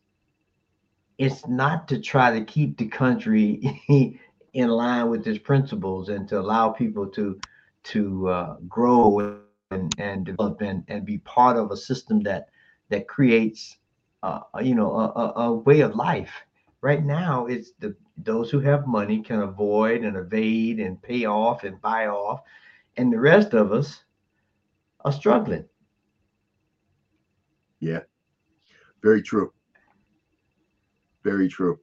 it's 1.18 1.48
not 1.48 1.88
to 1.90 2.00
try 2.00 2.38
to 2.38 2.46
keep 2.46 2.78
the 2.78 2.88
country 2.88 3.82
in 4.54 4.68
line 4.70 5.10
with 5.10 5.28
its 5.28 5.40
principles 5.40 6.10
and 6.10 6.28
to 6.30 6.40
allow 6.40 6.70
people 6.70 7.08
to 7.08 7.40
to 7.84 8.28
uh, 8.30 8.56
grow 8.68 9.20
and, 9.20 9.54
and 9.60 9.78
develop 9.78 10.18
and, 10.26 10.42
and 10.46 10.68
be 10.68 10.80
part 10.80 11.18
of 11.18 11.72
a 11.72 11.78
system 11.78 12.22
that 12.22 12.50
that 12.90 13.08
creates 13.08 13.78
uh, 14.24 14.40
you 14.62 14.76
know 14.76 14.76
a, 14.76 15.06
a, 15.06 15.34
a 15.36 15.54
way 15.54 15.82
of 15.82 15.96
life 15.96 16.32
right 16.82 17.04
now 17.06 17.46
it's 17.46 17.72
the 17.80 17.96
those 18.18 18.50
who 18.50 18.60
have 18.60 18.86
money 18.88 19.22
can 19.22 19.42
avoid 19.42 20.04
and 20.04 20.18
evade 20.18 20.80
and 20.80 21.02
pay 21.02 21.26
off 21.26 21.64
and 21.64 21.80
buy 21.82 22.08
off 22.08 22.42
and 22.98 23.14
the 23.14 23.20
rest 23.20 23.54
of 23.54 23.72
us 23.72 24.04
are 25.06 25.12
struggling. 25.12 25.64
Yeah, 27.80 28.02
very 29.02 29.22
true. 29.22 29.54
Very 31.24 31.48
true. 31.48 31.80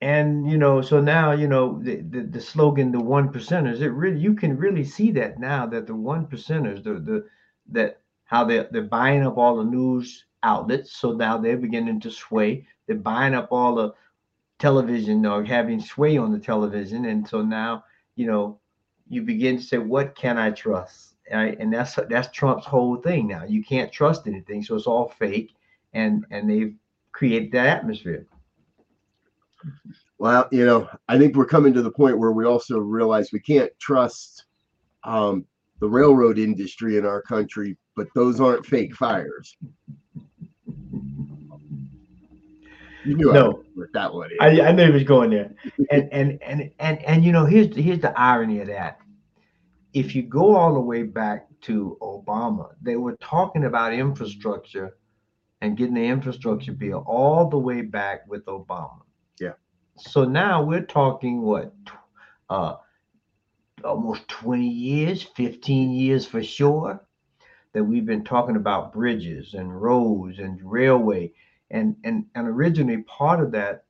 And 0.00 0.50
you 0.50 0.58
know, 0.58 0.82
so 0.82 1.00
now 1.00 1.32
you 1.32 1.46
know 1.46 1.80
the, 1.80 1.96
the, 2.02 2.22
the 2.22 2.40
slogan, 2.40 2.90
the 2.90 3.00
one 3.00 3.32
percenters. 3.32 3.80
It 3.80 3.90
really 3.90 4.18
you 4.18 4.34
can 4.34 4.56
really 4.56 4.84
see 4.84 5.12
that 5.12 5.38
now 5.38 5.66
that 5.66 5.86
the 5.86 5.94
one 5.94 6.26
percenters, 6.26 6.82
the 6.82 6.94
the 6.94 7.26
that 7.70 8.00
how 8.24 8.44
they 8.44 8.66
they're 8.70 8.82
buying 8.82 9.24
up 9.24 9.38
all 9.38 9.56
the 9.56 9.64
news 9.64 10.24
outlets. 10.42 10.92
So 10.96 11.12
now 11.12 11.38
they're 11.38 11.56
beginning 11.56 12.00
to 12.00 12.10
sway. 12.10 12.66
They're 12.86 12.96
buying 12.96 13.34
up 13.34 13.48
all 13.52 13.76
the 13.76 13.94
television 14.58 15.24
or 15.24 15.44
having 15.44 15.80
sway 15.80 16.16
on 16.16 16.32
the 16.32 16.38
television, 16.38 17.04
and 17.04 17.26
so 17.26 17.42
now 17.42 17.84
you 18.16 18.26
know 18.26 18.58
you 19.08 19.22
begin 19.22 19.58
to 19.58 19.62
say, 19.62 19.78
what 19.78 20.16
can 20.16 20.38
I 20.38 20.50
trust? 20.50 21.11
Right? 21.30 21.58
And 21.58 21.72
that's 21.72 21.98
that's 22.08 22.30
Trump's 22.32 22.66
whole 22.66 22.96
thing 22.96 23.26
now. 23.28 23.44
You 23.44 23.62
can't 23.62 23.92
trust 23.92 24.26
anything, 24.26 24.62
so 24.62 24.74
it's 24.74 24.86
all 24.86 25.14
fake, 25.18 25.54
and 25.92 26.24
and 26.30 26.48
they've 26.48 26.74
created 27.12 27.52
that 27.52 27.66
atmosphere. 27.66 28.26
Well, 30.18 30.48
you 30.52 30.64
know, 30.64 30.88
I 31.08 31.18
think 31.18 31.36
we're 31.36 31.46
coming 31.46 31.72
to 31.74 31.82
the 31.82 31.90
point 31.90 32.18
where 32.18 32.32
we 32.32 32.44
also 32.44 32.78
realize 32.78 33.32
we 33.32 33.40
can't 33.40 33.72
trust 33.78 34.44
um, 35.04 35.44
the 35.80 35.88
railroad 35.88 36.38
industry 36.38 36.96
in 36.96 37.04
our 37.04 37.22
country, 37.22 37.76
but 37.96 38.08
those 38.14 38.40
aren't 38.40 38.64
fake 38.66 38.94
fires. 38.94 39.56
You 43.04 43.16
knew 43.16 43.32
no, 43.32 43.64
that 43.94 44.14
one. 44.14 44.30
I, 44.40 44.60
I 44.60 44.72
knew 44.72 44.86
he 44.86 44.92
was 44.92 45.02
going 45.02 45.30
there, 45.30 45.52
and 45.90 46.08
and 46.12 46.40
and 46.42 46.70
and 46.78 47.02
and 47.02 47.24
you 47.24 47.32
know, 47.32 47.44
here's 47.44 47.74
here's 47.74 47.98
the 47.98 48.16
irony 48.18 48.60
of 48.60 48.68
that 48.68 49.00
if 49.92 50.14
you 50.14 50.22
go 50.22 50.56
all 50.56 50.74
the 50.74 50.80
way 50.80 51.02
back 51.02 51.46
to 51.62 51.96
Obama, 52.00 52.70
they 52.80 52.96
were 52.96 53.16
talking 53.16 53.64
about 53.64 53.92
infrastructure 53.92 54.96
and 55.60 55.76
getting 55.76 55.94
the 55.94 56.04
infrastructure 56.04 56.72
bill 56.72 57.04
all 57.06 57.48
the 57.48 57.58
way 57.58 57.82
back 57.82 58.26
with 58.26 58.44
Obama. 58.46 59.02
Yeah. 59.38 59.52
So 59.96 60.24
now 60.24 60.62
we're 60.62 60.84
talking 60.84 61.42
what 61.42 61.74
uh 62.50 62.76
almost 63.84 64.28
20 64.28 64.66
years, 64.66 65.22
15 65.22 65.90
years 65.90 66.26
for 66.26 66.42
sure, 66.42 67.00
that 67.72 67.84
we've 67.84 68.06
been 68.06 68.24
talking 68.24 68.56
about 68.56 68.92
bridges 68.92 69.54
and 69.54 69.80
roads 69.80 70.38
and 70.38 70.60
railway. 70.62 71.32
And, 71.70 71.96
and, 72.04 72.26
and 72.34 72.46
originally 72.46 73.02
part 73.02 73.42
of 73.42 73.50
that 73.52 73.84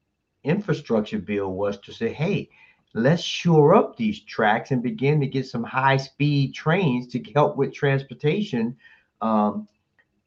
infrastructure 0.44 1.18
bill 1.18 1.52
was 1.52 1.78
to 1.80 1.92
say, 1.92 2.12
hey, 2.12 2.48
let's 2.94 3.22
shore 3.22 3.74
up 3.74 3.96
these 3.96 4.20
tracks 4.20 4.70
and 4.70 4.82
begin 4.82 5.20
to 5.20 5.26
get 5.26 5.46
some 5.46 5.64
high 5.64 5.96
speed 5.96 6.54
trains 6.54 7.06
to 7.08 7.22
help 7.34 7.56
with 7.56 7.72
transportation. 7.72 8.76
Um, 9.20 9.68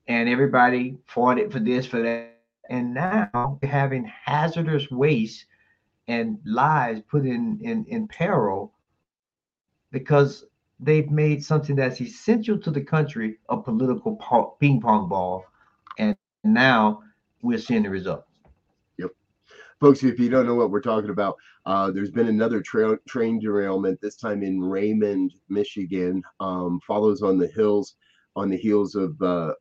and 0.08 0.30
everybody 0.30 0.98
fought 1.06 1.40
it 1.40 1.52
for 1.52 1.60
this, 1.60 1.86
for 1.86 2.02
that. 2.02 2.32
And 2.70 2.94
now 2.94 3.60
we're 3.62 3.70
having 3.70 4.06
hazardous 4.06 4.90
waste 4.90 5.46
and 6.08 6.40
lives 6.46 7.02
put 7.08 7.26
in, 7.26 7.60
in, 7.62 7.86
in 7.86 8.08
peril 8.08 8.74
because 9.92 10.46
they've 10.80 11.10
made 11.10 11.44
something 11.44 11.76
that's 11.76 12.02
essential 12.02 12.58
to 12.60 12.72
the 12.72 12.82
country 12.82 13.38
a 13.50 13.58
political 13.58 14.16
ping 14.60 14.82
pong 14.82 15.08
ball. 15.08 15.46
And 16.00 16.16
now 16.44 17.04
we're 17.42 17.60
seeing 17.60 17.84
the 17.84 17.90
results 17.90 18.35
folks, 19.80 20.04
if 20.04 20.20
you 20.20 20.30
don't 20.30 20.46
know 20.46 20.56
what 20.56 20.72
we're 20.72 20.82
talking 20.82 21.10
about, 21.10 21.36
uh, 21.66 21.92
there's 21.92 22.12
been 22.12 22.28
another 22.28 22.62
tra- 22.62 23.00
train 23.08 23.40
derailment. 23.40 24.00
This 24.02 24.16
time 24.16 24.44
in 24.44 24.62
Raymond, 24.62 25.34
Michigan. 25.50 26.22
Um, 26.40 26.80
follows 26.86 27.22
on 27.22 27.38
the 27.38 27.48
hills, 27.48 27.96
on 28.36 28.50
the 28.50 28.58
heels 28.58 28.96
of 28.96 29.20
uh, 29.22 29.54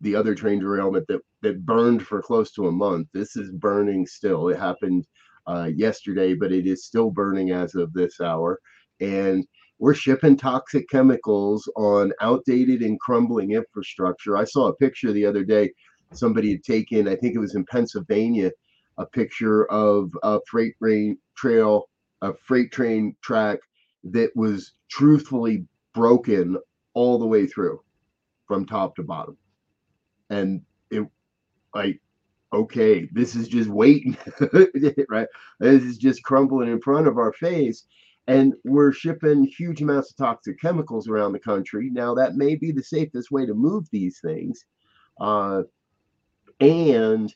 the 0.00 0.14
other 0.14 0.34
train 0.34 0.60
derailment 0.60 1.06
that 1.08 1.20
that 1.42 1.64
burned 1.64 2.02
for 2.02 2.22
close 2.22 2.52
to 2.52 2.68
a 2.68 2.72
month. 2.72 3.08
This 3.12 3.36
is 3.36 3.50
burning 3.50 4.06
still. 4.06 4.48
It 4.48 4.58
happened 4.58 5.06
uh, 5.46 5.70
yesterday, 5.74 6.34
but 6.34 6.52
it 6.52 6.66
is 6.66 6.84
still 6.84 7.10
burning 7.10 7.50
as 7.50 7.74
of 7.74 7.92
this 7.92 8.20
hour. 8.20 8.58
And 9.00 9.46
we're 9.78 9.94
shipping 9.94 10.36
toxic 10.36 10.88
chemicals 10.88 11.70
on 11.76 12.12
outdated 12.20 12.82
and 12.82 12.98
crumbling 12.98 13.52
infrastructure. 13.52 14.36
I 14.36 14.44
saw 14.44 14.66
a 14.66 14.76
picture 14.76 15.12
the 15.12 15.24
other 15.24 15.44
day. 15.44 15.72
Somebody 16.12 16.50
had 16.52 16.64
taken, 16.64 17.06
I 17.06 17.14
think 17.14 17.34
it 17.36 17.38
was 17.38 17.54
in 17.54 17.64
Pennsylvania 17.66 18.50
a 18.98 19.06
picture 19.06 19.64
of 19.70 20.10
a 20.22 20.40
freight 20.46 20.74
train 20.78 21.18
trail, 21.36 21.88
a 22.22 22.34
freight 22.46 22.72
train 22.72 23.16
track 23.22 23.58
that 24.04 24.30
was 24.36 24.72
truthfully 24.90 25.64
broken 25.94 26.56
all 26.94 27.18
the 27.18 27.26
way 27.26 27.46
through 27.46 27.80
from 28.46 28.66
top 28.66 28.96
to 28.96 29.02
bottom. 29.02 29.36
And 30.30 30.62
it 30.90 31.06
like 31.74 32.00
okay, 32.52 33.08
this 33.12 33.34
is 33.34 33.48
just 33.48 33.68
waiting, 33.68 34.16
right? 35.08 35.26
This 35.60 35.82
is 35.82 35.98
just 35.98 36.22
crumbling 36.22 36.70
in 36.70 36.80
front 36.80 37.06
of 37.06 37.18
our 37.18 37.32
face. 37.32 37.84
And 38.26 38.54
we're 38.64 38.92
shipping 38.92 39.44
huge 39.44 39.80
amounts 39.80 40.10
of 40.10 40.16
toxic 40.16 40.60
chemicals 40.60 41.08
around 41.08 41.32
the 41.32 41.38
country. 41.38 41.88
Now, 41.90 42.14
that 42.14 42.36
may 42.36 42.56
be 42.56 42.72
the 42.72 42.82
safest 42.82 43.30
way 43.30 43.46
to 43.46 43.54
move 43.54 43.86
these 43.90 44.20
things. 44.20 44.64
Uh, 45.20 45.62
and 46.60 47.34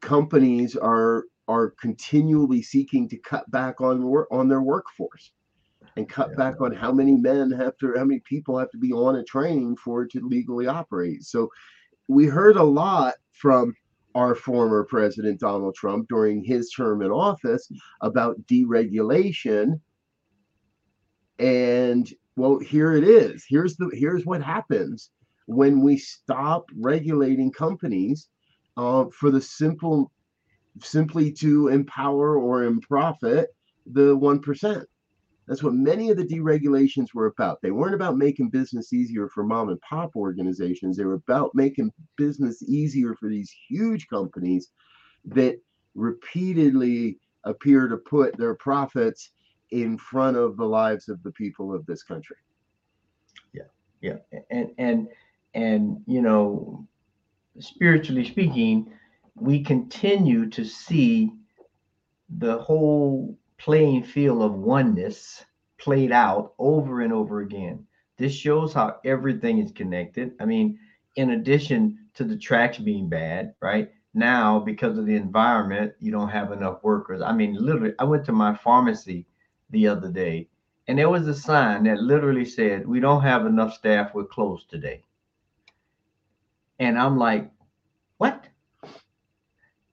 companies 0.00 0.76
are 0.76 1.24
are 1.48 1.70
continually 1.80 2.62
seeking 2.62 3.08
to 3.08 3.16
cut 3.18 3.50
back 3.50 3.80
on 3.80 4.02
work 4.04 4.28
on 4.30 4.48
their 4.48 4.62
workforce 4.62 5.32
and 5.96 6.08
cut 6.08 6.30
yeah. 6.30 6.36
back 6.36 6.60
on 6.60 6.72
how 6.72 6.92
many 6.92 7.16
men 7.16 7.50
have 7.50 7.76
to 7.78 7.94
how 7.96 8.04
many 8.04 8.20
people 8.20 8.58
have 8.58 8.70
to 8.70 8.78
be 8.78 8.92
on 8.92 9.16
a 9.16 9.24
train 9.24 9.76
for 9.76 10.02
it 10.02 10.10
to 10.12 10.20
legally 10.20 10.66
operate. 10.66 11.24
So 11.24 11.50
we 12.08 12.26
heard 12.26 12.56
a 12.56 12.62
lot 12.62 13.14
from 13.32 13.74
our 14.14 14.34
former 14.34 14.84
president 14.84 15.40
Donald 15.40 15.74
Trump 15.74 16.08
during 16.08 16.42
his 16.42 16.70
term 16.70 17.02
in 17.02 17.10
office 17.10 17.70
about 18.00 18.40
deregulation. 18.46 19.80
And 21.38 22.12
well 22.36 22.58
here 22.58 22.92
it 22.94 23.04
is. 23.04 23.44
Here's 23.48 23.76
the 23.76 23.90
here's 23.92 24.24
what 24.24 24.42
happens 24.42 25.10
when 25.46 25.80
we 25.80 25.96
stop 25.98 26.66
regulating 26.76 27.50
companies 27.50 28.28
uh, 28.80 29.04
for 29.12 29.30
the 29.30 29.40
simple, 29.40 30.10
simply 30.82 31.30
to 31.30 31.68
empower 31.68 32.38
or 32.38 32.64
in 32.64 32.80
profit 32.80 33.50
the 33.92 34.16
1%. 34.16 34.84
That's 35.46 35.62
what 35.62 35.74
many 35.74 36.10
of 36.10 36.16
the 36.16 36.24
deregulations 36.24 37.08
were 37.12 37.26
about. 37.26 37.60
They 37.60 37.72
weren't 37.72 37.94
about 37.94 38.16
making 38.16 38.48
business 38.50 38.92
easier 38.92 39.28
for 39.28 39.44
mom 39.44 39.68
and 39.68 39.80
pop 39.82 40.16
organizations. 40.16 40.96
They 40.96 41.04
were 41.04 41.20
about 41.28 41.50
making 41.54 41.92
business 42.16 42.62
easier 42.62 43.14
for 43.16 43.28
these 43.28 43.52
huge 43.68 44.08
companies 44.08 44.70
that 45.26 45.60
repeatedly 45.94 47.18
appear 47.44 47.86
to 47.88 47.98
put 47.98 48.36
their 48.38 48.54
profits 48.54 49.32
in 49.72 49.98
front 49.98 50.36
of 50.38 50.56
the 50.56 50.64
lives 50.64 51.08
of 51.08 51.22
the 51.22 51.32
people 51.32 51.74
of 51.74 51.84
this 51.84 52.02
country. 52.02 52.36
Yeah. 53.52 53.68
Yeah. 54.00 54.40
And 54.50 54.70
and 54.78 55.08
and 55.54 56.02
you 56.06 56.22
know, 56.22 56.86
spiritually 57.58 58.24
speaking, 58.24 58.92
we 59.34 59.62
continue 59.62 60.48
to 60.50 60.64
see 60.64 61.32
the 62.38 62.58
whole 62.58 63.36
playing 63.58 64.04
field 64.04 64.42
of 64.42 64.54
oneness 64.54 65.44
played 65.78 66.12
out 66.12 66.54
over 66.58 67.00
and 67.00 67.12
over 67.12 67.40
again. 67.40 67.86
This 68.18 68.32
shows 68.32 68.72
how 68.72 68.96
everything 69.04 69.58
is 69.58 69.72
connected. 69.72 70.32
I 70.40 70.44
mean, 70.44 70.78
in 71.16 71.30
addition 71.30 71.98
to 72.14 72.24
the 72.24 72.36
tracks 72.36 72.78
being 72.78 73.08
bad, 73.08 73.54
right? 73.60 73.90
Now, 74.12 74.58
because 74.58 74.98
of 74.98 75.06
the 75.06 75.16
environment, 75.16 75.92
you 76.00 76.12
don't 76.12 76.28
have 76.28 76.52
enough 76.52 76.82
workers. 76.82 77.22
I 77.22 77.32
mean, 77.32 77.54
literally, 77.54 77.94
I 77.98 78.04
went 78.04 78.24
to 78.26 78.32
my 78.32 78.54
pharmacy 78.54 79.26
the 79.70 79.86
other 79.88 80.10
day 80.10 80.48
and 80.90 80.98
there 80.98 81.08
was 81.08 81.28
a 81.28 81.34
sign 81.36 81.84
that 81.84 82.02
literally 82.02 82.44
said, 82.44 82.84
We 82.84 82.98
don't 82.98 83.22
have 83.22 83.46
enough 83.46 83.74
staff, 83.74 84.12
we're 84.12 84.24
closed 84.24 84.68
today. 84.68 85.04
And 86.80 86.98
I'm 86.98 87.18
like, 87.18 87.48
what? 88.16 88.46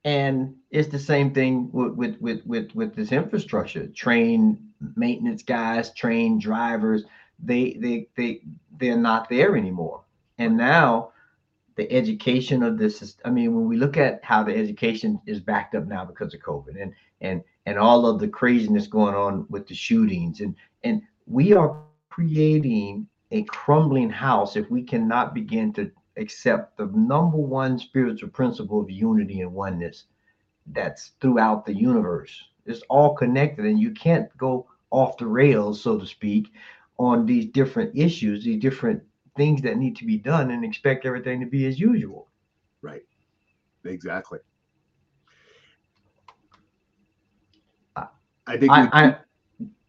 And 0.05 0.55
it's 0.71 0.87
the 0.87 0.97
same 0.97 1.33
thing 1.33 1.69
with 1.71 1.93
with 1.93 2.19
with 2.21 2.45
with, 2.45 2.73
with 2.73 2.95
this 2.95 3.11
infrastructure. 3.11 3.87
Train 3.87 4.57
maintenance 4.95 5.43
guys, 5.43 5.93
train 5.93 6.39
drivers, 6.39 7.03
they 7.39 7.77
they 7.79 8.07
they 8.15 8.41
they're 8.79 8.97
not 8.97 9.29
there 9.29 9.57
anymore. 9.57 10.03
And 10.37 10.55
now 10.55 11.11
the 11.75 11.91
education 11.91 12.63
of 12.63 12.77
this 12.77 13.01
is, 13.01 13.17
I 13.23 13.29
mean, 13.29 13.53
when 13.53 13.67
we 13.67 13.77
look 13.77 13.97
at 13.97 14.23
how 14.23 14.43
the 14.43 14.55
education 14.55 15.21
is 15.25 15.39
backed 15.39 15.75
up 15.75 15.87
now 15.87 16.05
because 16.05 16.33
of 16.33 16.39
COVID 16.39 16.81
and 16.81 16.93
and 17.21 17.43
and 17.65 17.77
all 17.77 18.05
of 18.05 18.19
the 18.19 18.29
craziness 18.29 18.87
going 18.87 19.13
on 19.13 19.45
with 19.49 19.67
the 19.67 19.75
shootings 19.75 20.39
and 20.39 20.55
and 20.83 21.01
we 21.25 21.53
are 21.53 21.83
creating 22.09 23.07
a 23.31 23.43
crumbling 23.43 24.09
house 24.09 24.55
if 24.55 24.71
we 24.71 24.81
cannot 24.81 25.33
begin 25.33 25.73
to 25.73 25.91
accept 26.17 26.77
the 26.77 26.87
number 26.93 27.37
one 27.37 27.77
spiritual 27.79 28.29
principle 28.29 28.81
of 28.81 28.89
unity 28.89 29.41
and 29.41 29.53
oneness 29.53 30.05
that's 30.67 31.11
throughout 31.21 31.65
the 31.65 31.73
universe. 31.73 32.43
It's 32.65 32.81
all 32.89 33.15
connected, 33.15 33.65
and 33.65 33.79
you 33.79 33.91
can't 33.91 34.35
go 34.37 34.67
off 34.91 35.17
the 35.17 35.27
rails, 35.27 35.81
so 35.81 35.97
to 35.97 36.05
speak, 36.05 36.51
on 36.99 37.25
these 37.25 37.45
different 37.45 37.97
issues, 37.97 38.43
these 38.43 38.59
different 38.59 39.01
things 39.37 39.61
that 39.61 39.77
need 39.77 39.95
to 39.97 40.05
be 40.05 40.17
done, 40.17 40.51
and 40.51 40.65
expect 40.65 41.05
everything 41.05 41.39
to 41.39 41.45
be 41.45 41.65
as 41.65 41.79
usual. 41.79 42.27
Right. 42.81 43.03
Exactly. 43.85 44.39
I 48.47 48.57
think. 48.57 48.71
I, 48.71 48.89
I, 48.91 49.15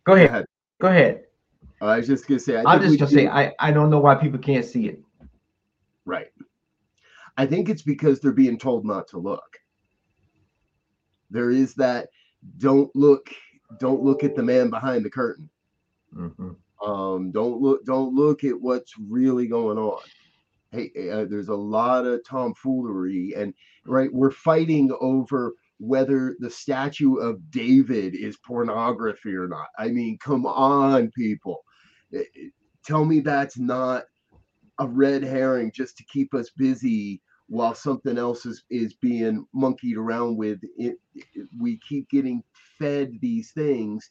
go 0.04 0.14
ahead. 0.14 0.28
Go 0.28 0.34
ahead. 0.34 0.46
Go 0.80 0.88
ahead. 0.88 1.24
I 1.80 1.96
was 1.98 2.06
just 2.06 2.26
gonna 2.26 2.40
say. 2.40 2.56
I 2.56 2.74
am 2.74 2.82
just 2.82 2.98
gonna 2.98 3.10
say 3.10 3.28
I, 3.28 3.54
I 3.60 3.70
don't 3.70 3.88
know 3.88 4.00
why 4.00 4.16
people 4.16 4.38
can't 4.38 4.64
see 4.64 4.88
it. 4.88 5.00
Right. 6.08 6.28
I 7.36 7.44
think 7.44 7.68
it's 7.68 7.82
because 7.82 8.18
they're 8.18 8.32
being 8.32 8.58
told 8.58 8.86
not 8.86 9.06
to 9.08 9.18
look. 9.18 9.58
There 11.30 11.50
is 11.50 11.74
that 11.74 12.08
don't 12.56 12.90
look, 12.96 13.28
don't 13.78 14.02
look 14.02 14.24
at 14.24 14.34
the 14.34 14.42
man 14.42 14.70
behind 14.70 15.04
the 15.04 15.10
curtain. 15.10 15.50
Mm-hmm. 16.16 16.52
Um, 16.90 17.30
don't 17.30 17.60
look, 17.60 17.84
don't 17.84 18.14
look 18.14 18.42
at 18.42 18.58
what's 18.58 18.94
really 18.98 19.48
going 19.48 19.76
on. 19.76 20.00
Hey, 20.70 20.90
uh, 21.10 21.26
there's 21.26 21.50
a 21.50 21.54
lot 21.54 22.06
of 22.06 22.24
tomfoolery, 22.24 23.34
and 23.36 23.52
right, 23.84 24.10
we're 24.10 24.30
fighting 24.30 24.90
over 25.02 25.52
whether 25.76 26.36
the 26.38 26.50
statue 26.50 27.16
of 27.16 27.50
David 27.50 28.14
is 28.14 28.38
pornography 28.38 29.36
or 29.36 29.46
not. 29.46 29.68
I 29.78 29.88
mean, 29.88 30.16
come 30.18 30.46
on, 30.46 31.10
people. 31.10 31.62
Tell 32.82 33.04
me 33.04 33.20
that's 33.20 33.58
not 33.58 34.04
a 34.78 34.86
red 34.86 35.22
herring 35.22 35.72
just 35.74 35.96
to 35.96 36.04
keep 36.04 36.34
us 36.34 36.50
busy 36.50 37.20
while 37.48 37.74
something 37.74 38.18
else 38.18 38.46
is, 38.46 38.62
is 38.70 38.94
being 38.94 39.46
monkeyed 39.52 39.96
around 39.96 40.36
with. 40.36 40.60
It, 40.76 40.98
it, 41.14 41.48
we 41.58 41.78
keep 41.88 42.08
getting 42.10 42.42
fed 42.78 43.18
these 43.20 43.52
things. 43.52 44.10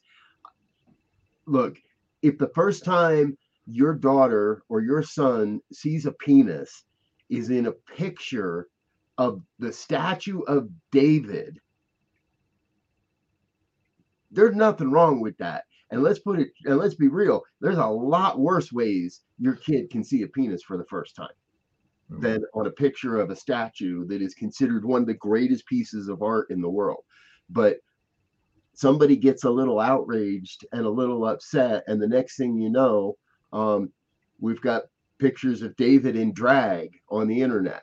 Look, 1.46 1.78
if 2.22 2.36
the 2.38 2.50
first 2.54 2.84
time 2.84 3.38
your 3.66 3.94
daughter 3.94 4.62
or 4.68 4.80
your 4.80 5.02
son 5.02 5.60
sees 5.72 6.06
a 6.06 6.12
penis 6.12 6.84
is 7.30 7.50
in 7.50 7.66
a 7.66 7.72
picture 7.96 8.68
of 9.18 9.42
the 9.58 9.72
statue 9.72 10.40
of 10.42 10.68
David, 10.90 11.58
there's 14.30 14.56
nothing 14.56 14.90
wrong 14.90 15.20
with 15.20 15.36
that. 15.38 15.64
And 15.90 16.02
let's 16.02 16.18
put 16.18 16.38
it 16.38 16.50
and 16.64 16.76
let's 16.76 16.94
be 16.94 17.08
real. 17.08 17.42
There's 17.60 17.78
a 17.78 17.86
lot 17.86 18.38
worse 18.38 18.72
ways 18.72 19.22
your 19.38 19.54
kid 19.54 19.90
can 19.90 20.04
see 20.04 20.22
a 20.22 20.26
penis 20.26 20.62
for 20.62 20.76
the 20.76 20.84
first 20.84 21.16
time 21.16 21.28
mm-hmm. 22.10 22.22
than 22.22 22.44
on 22.54 22.66
a 22.66 22.70
picture 22.70 23.18
of 23.20 23.30
a 23.30 23.36
statue 23.36 24.06
that 24.06 24.22
is 24.22 24.34
considered 24.34 24.84
one 24.84 25.00
of 25.02 25.06
the 25.06 25.14
greatest 25.14 25.66
pieces 25.66 26.08
of 26.08 26.22
art 26.22 26.50
in 26.50 26.60
the 26.60 26.68
world. 26.68 27.04
But 27.50 27.78
somebody 28.74 29.16
gets 29.16 29.44
a 29.44 29.50
little 29.50 29.80
outraged 29.80 30.66
and 30.72 30.84
a 30.84 30.90
little 30.90 31.24
upset, 31.24 31.84
and 31.86 32.00
the 32.00 32.08
next 32.08 32.36
thing 32.36 32.56
you 32.56 32.70
know, 32.70 33.16
um, 33.52 33.90
we've 34.40 34.60
got 34.60 34.82
pictures 35.18 35.62
of 35.62 35.74
David 35.76 36.16
in 36.16 36.32
drag 36.32 36.90
on 37.10 37.26
the 37.26 37.40
internet 37.40 37.82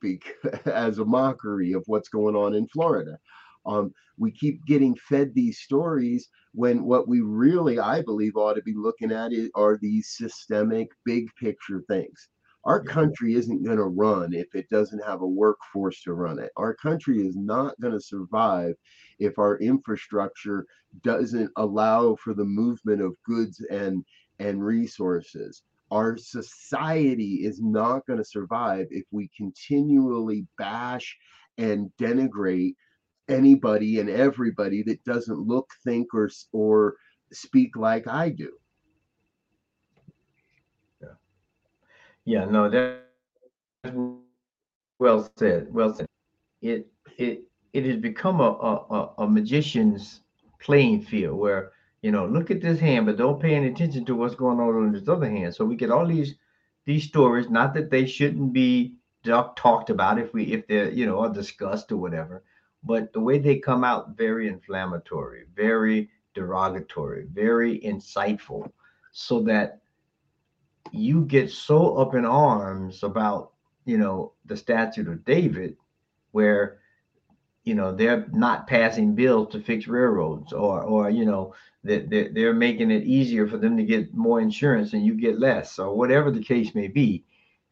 because, 0.00 0.34
as 0.66 0.98
a 0.98 1.04
mockery 1.04 1.72
of 1.72 1.84
what's 1.86 2.08
going 2.08 2.36
on 2.36 2.54
in 2.54 2.66
Florida. 2.68 3.18
Um, 3.66 3.92
we 4.18 4.30
keep 4.30 4.64
getting 4.66 4.96
fed 4.96 5.34
these 5.34 5.60
stories 5.60 6.28
when 6.52 6.84
what 6.84 7.08
we 7.08 7.20
really, 7.20 7.78
I 7.78 8.02
believe, 8.02 8.36
ought 8.36 8.54
to 8.54 8.62
be 8.62 8.74
looking 8.74 9.12
at 9.12 9.32
are 9.54 9.78
these 9.80 10.14
systemic, 10.16 10.88
big 11.04 11.28
picture 11.40 11.82
things. 11.88 12.28
Our 12.64 12.82
country 12.82 13.34
isn't 13.34 13.64
going 13.64 13.78
to 13.78 13.84
run 13.84 14.34
if 14.34 14.54
it 14.54 14.68
doesn't 14.68 15.02
have 15.04 15.22
a 15.22 15.26
workforce 15.26 16.02
to 16.02 16.12
run 16.12 16.38
it. 16.38 16.50
Our 16.58 16.74
country 16.74 17.26
is 17.26 17.34
not 17.34 17.80
going 17.80 17.94
to 17.94 18.00
survive 18.00 18.74
if 19.18 19.38
our 19.38 19.56
infrastructure 19.58 20.66
doesn't 21.02 21.50
allow 21.56 22.16
for 22.16 22.34
the 22.34 22.44
movement 22.44 23.00
of 23.00 23.16
goods 23.24 23.64
and 23.70 24.04
and 24.40 24.62
resources. 24.64 25.62
Our 25.90 26.16
society 26.16 27.44
is 27.44 27.60
not 27.60 28.06
going 28.06 28.18
to 28.18 28.24
survive 28.24 28.86
if 28.90 29.04
we 29.10 29.30
continually 29.36 30.46
bash 30.58 31.16
and 31.58 31.90
denigrate 31.98 32.74
anybody 33.30 34.00
and 34.00 34.10
everybody 34.10 34.82
that 34.84 35.04
doesn't 35.04 35.46
look, 35.46 35.70
think, 35.84 36.14
or 36.14 36.30
or 36.52 36.96
speak 37.32 37.76
like 37.76 38.06
I 38.08 38.30
do. 38.30 38.52
Yeah, 41.00 41.14
yeah, 42.24 42.44
no, 42.46 42.70
that 42.70 43.00
well 44.98 45.30
said. 45.36 45.72
Well 45.72 45.94
said. 45.94 46.06
It 46.62 46.86
it 47.18 47.44
it 47.72 47.84
has 47.86 47.96
become 47.96 48.40
a 48.40 48.50
a, 48.50 49.12
a 49.18 49.28
magician's 49.28 50.20
playing 50.60 51.02
field 51.02 51.38
where 51.38 51.72
you 52.02 52.10
know 52.10 52.26
look 52.26 52.50
at 52.50 52.60
this 52.60 52.80
hand, 52.80 53.06
but 53.06 53.16
don't 53.16 53.40
pay 53.40 53.54
any 53.54 53.68
attention 53.68 54.04
to 54.06 54.14
what's 54.14 54.34
going 54.34 54.60
on 54.60 54.74
on 54.74 54.92
this 54.92 55.08
other 55.08 55.30
hand. 55.30 55.54
So 55.54 55.64
we 55.64 55.76
get 55.76 55.90
all 55.90 56.06
these 56.06 56.34
these 56.84 57.04
stories. 57.04 57.48
Not 57.50 57.74
that 57.74 57.90
they 57.90 58.06
shouldn't 58.06 58.52
be 58.52 58.96
talked 59.24 59.90
about 59.90 60.18
if 60.18 60.32
we 60.32 60.44
if 60.52 60.66
they're 60.66 60.90
you 60.90 61.06
know 61.06 61.16
or 61.16 61.28
discussed 61.28 61.92
or 61.92 61.96
whatever 61.96 62.42
but 62.82 63.12
the 63.12 63.20
way 63.20 63.38
they 63.38 63.58
come 63.58 63.84
out 63.84 64.16
very 64.16 64.48
inflammatory, 64.48 65.44
very 65.54 66.08
derogatory, 66.34 67.26
very 67.32 67.80
insightful, 67.80 68.70
so 69.12 69.40
that 69.42 69.80
you 70.92 71.24
get 71.24 71.50
so 71.50 71.96
up 71.96 72.14
in 72.14 72.24
arms 72.24 73.02
about, 73.02 73.52
you 73.84 73.98
know, 73.98 74.32
the 74.46 74.56
statute 74.56 75.08
of 75.08 75.24
David, 75.24 75.76
where 76.32 76.78
you 77.64 77.74
know 77.74 77.92
they're 77.92 78.26
not 78.32 78.66
passing 78.66 79.14
bills 79.14 79.52
to 79.52 79.60
fix 79.60 79.86
railroads 79.86 80.52
or 80.52 80.82
or 80.82 81.10
you 81.10 81.24
know 81.24 81.54
that 81.84 82.10
they're, 82.10 82.30
they're 82.32 82.54
making 82.54 82.90
it 82.90 83.04
easier 83.04 83.46
for 83.46 83.56
them 83.56 83.76
to 83.76 83.84
get 83.84 84.14
more 84.14 84.40
insurance 84.40 84.92
and 84.92 85.04
you 85.04 85.14
get 85.14 85.38
less 85.38 85.78
or 85.78 85.94
whatever 85.94 86.30
the 86.30 86.42
case 86.42 86.74
may 86.74 86.88
be 86.88 87.24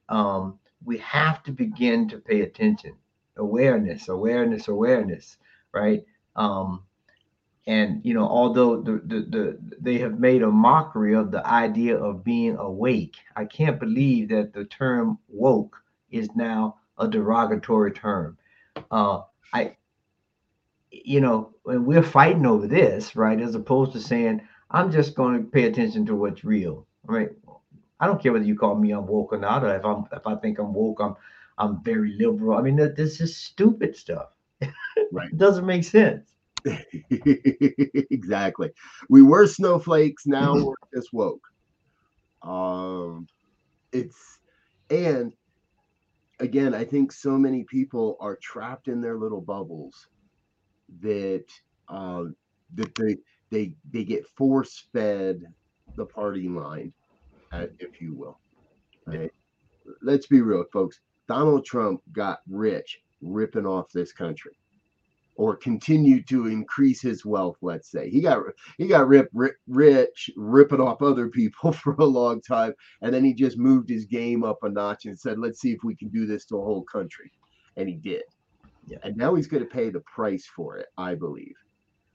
um, 0.08 0.58
we 0.84 0.98
have 0.98 1.42
to 1.42 1.52
begin 1.52 2.08
to 2.08 2.18
pay 2.18 2.42
attention 2.42 2.94
awareness, 3.38 4.09
awareness, 4.09 4.68
awareness, 4.68 5.37
right? 5.72 6.05
Um, 6.37 6.83
and 7.66 8.01
you 8.05 8.14
know, 8.14 8.27
although 8.27 8.81
the, 8.81 9.03
the, 9.05 9.20
the 9.20 9.59
they 9.79 9.98
have 9.98 10.18
made 10.18 10.42
a 10.42 10.51
mockery 10.51 11.14
of 11.14 11.31
the 11.31 11.46
idea 11.46 11.96
of 11.96 12.24
being 12.24 12.57
awake, 12.57 13.16
I 13.37 13.44
can't 13.44 13.79
believe 13.79 14.31
that 14.31 14.55
the 14.55 14.64
term 14.64 15.18
woke 15.29 15.77
is 16.11 16.29
now 16.35 16.77
a 16.98 17.07
derogatory 17.07 17.92
term. 17.92 18.38
Uh, 18.90 19.20
I, 19.53 19.77
you 20.90 21.20
know, 21.20 21.55
when 21.64 21.85
we're 21.85 22.03
fighting 22.03 22.46
over 22.46 22.66
this, 22.66 23.14
right, 23.14 23.38
as 23.38 23.55
opposed 23.55 23.92
to 23.92 24.01
saying 24.01 24.40
I'm 24.70 24.90
just 24.90 25.14
going 25.14 25.37
to 25.38 25.51
pay 25.51 25.64
attention 25.64 26.07
to 26.07 26.14
what's 26.14 26.44
real, 26.44 26.87
right? 27.05 27.31
I 28.01 28.07
don't 28.07 28.22
care 28.22 28.33
whether 28.33 28.44
you 28.44 28.57
call 28.57 28.77
me 28.77 28.90
unwoke 28.90 29.33
or 29.33 29.38
not, 29.38 29.64
or 29.64 29.74
if 29.74 29.85
I'm 29.85 30.05
if 30.12 30.27
I 30.27 30.37
think 30.37 30.59
I'm 30.59 30.72
woke, 30.72 31.01
I'm 31.01 31.16
I'm 31.58 31.82
very 31.82 32.16
liberal. 32.18 32.56
I 32.56 32.62
mean, 32.62 32.76
this 32.76 33.20
is 33.20 33.36
stupid 33.36 33.96
stuff. 33.96 34.28
Right. 35.12 35.28
it 35.32 35.38
doesn't 35.38 35.66
make 35.66 35.84
sense. 35.84 36.32
exactly. 37.10 38.70
We 39.08 39.22
were 39.22 39.46
snowflakes. 39.46 40.26
Now 40.26 40.54
we're 40.54 40.74
just 40.94 41.12
woke. 41.12 41.46
Um, 42.42 43.26
it's 43.92 44.38
and 44.90 45.32
again, 46.40 46.74
I 46.74 46.84
think 46.84 47.12
so 47.12 47.32
many 47.32 47.64
people 47.64 48.16
are 48.20 48.36
trapped 48.36 48.88
in 48.88 49.00
their 49.00 49.18
little 49.18 49.40
bubbles 49.40 50.06
that 51.00 51.44
uh, 51.88 52.24
that 52.74 52.94
they 52.94 53.16
they 53.50 53.72
they 53.92 54.04
get 54.04 54.26
force 54.36 54.86
fed 54.92 55.42
the 55.96 56.06
party 56.06 56.48
line, 56.48 56.92
uh, 57.52 57.66
if 57.78 58.00
you 58.00 58.14
will. 58.14 58.38
Right? 59.06 59.32
Let's 60.02 60.26
be 60.26 60.42
real, 60.42 60.64
folks. 60.72 61.00
Donald 61.28 61.64
Trump 61.64 62.00
got 62.12 62.40
rich 62.48 62.98
ripping 63.20 63.66
off 63.66 63.92
this 63.92 64.12
country 64.12 64.52
or 65.34 65.54
continued 65.54 66.26
to 66.26 66.46
increase 66.46 67.00
his 67.00 67.24
wealth 67.24 67.56
let's 67.62 67.90
say. 67.90 68.10
He 68.10 68.20
got 68.20 68.42
he 68.76 68.88
got 68.88 69.06
rip, 69.06 69.28
rip, 69.32 69.54
rich 69.68 70.30
ripping 70.36 70.80
off 70.80 71.02
other 71.02 71.28
people 71.28 71.72
for 71.84 71.94
a 71.98 72.04
long 72.04 72.40
time 72.40 72.74
and 73.02 73.14
then 73.14 73.24
he 73.24 73.34
just 73.34 73.58
moved 73.58 73.88
his 73.88 74.04
game 74.04 74.42
up 74.42 74.62
a 74.62 74.68
notch 74.68 75.04
and 75.06 75.18
said 75.18 75.38
let's 75.38 75.60
see 75.60 75.72
if 75.72 75.84
we 75.84 75.94
can 75.94 76.08
do 76.08 76.26
this 76.26 76.44
to 76.46 76.56
a 76.56 76.64
whole 76.64 76.84
country. 76.84 77.30
And 77.76 77.88
he 77.88 77.94
did. 77.94 78.22
Yeah. 78.86 78.98
and 79.02 79.16
now 79.16 79.34
he's 79.34 79.46
going 79.46 79.62
to 79.62 79.68
pay 79.68 79.90
the 79.90 80.00
price 80.00 80.46
for 80.46 80.78
it 80.78 80.86
i 80.96 81.14
believe. 81.14 81.54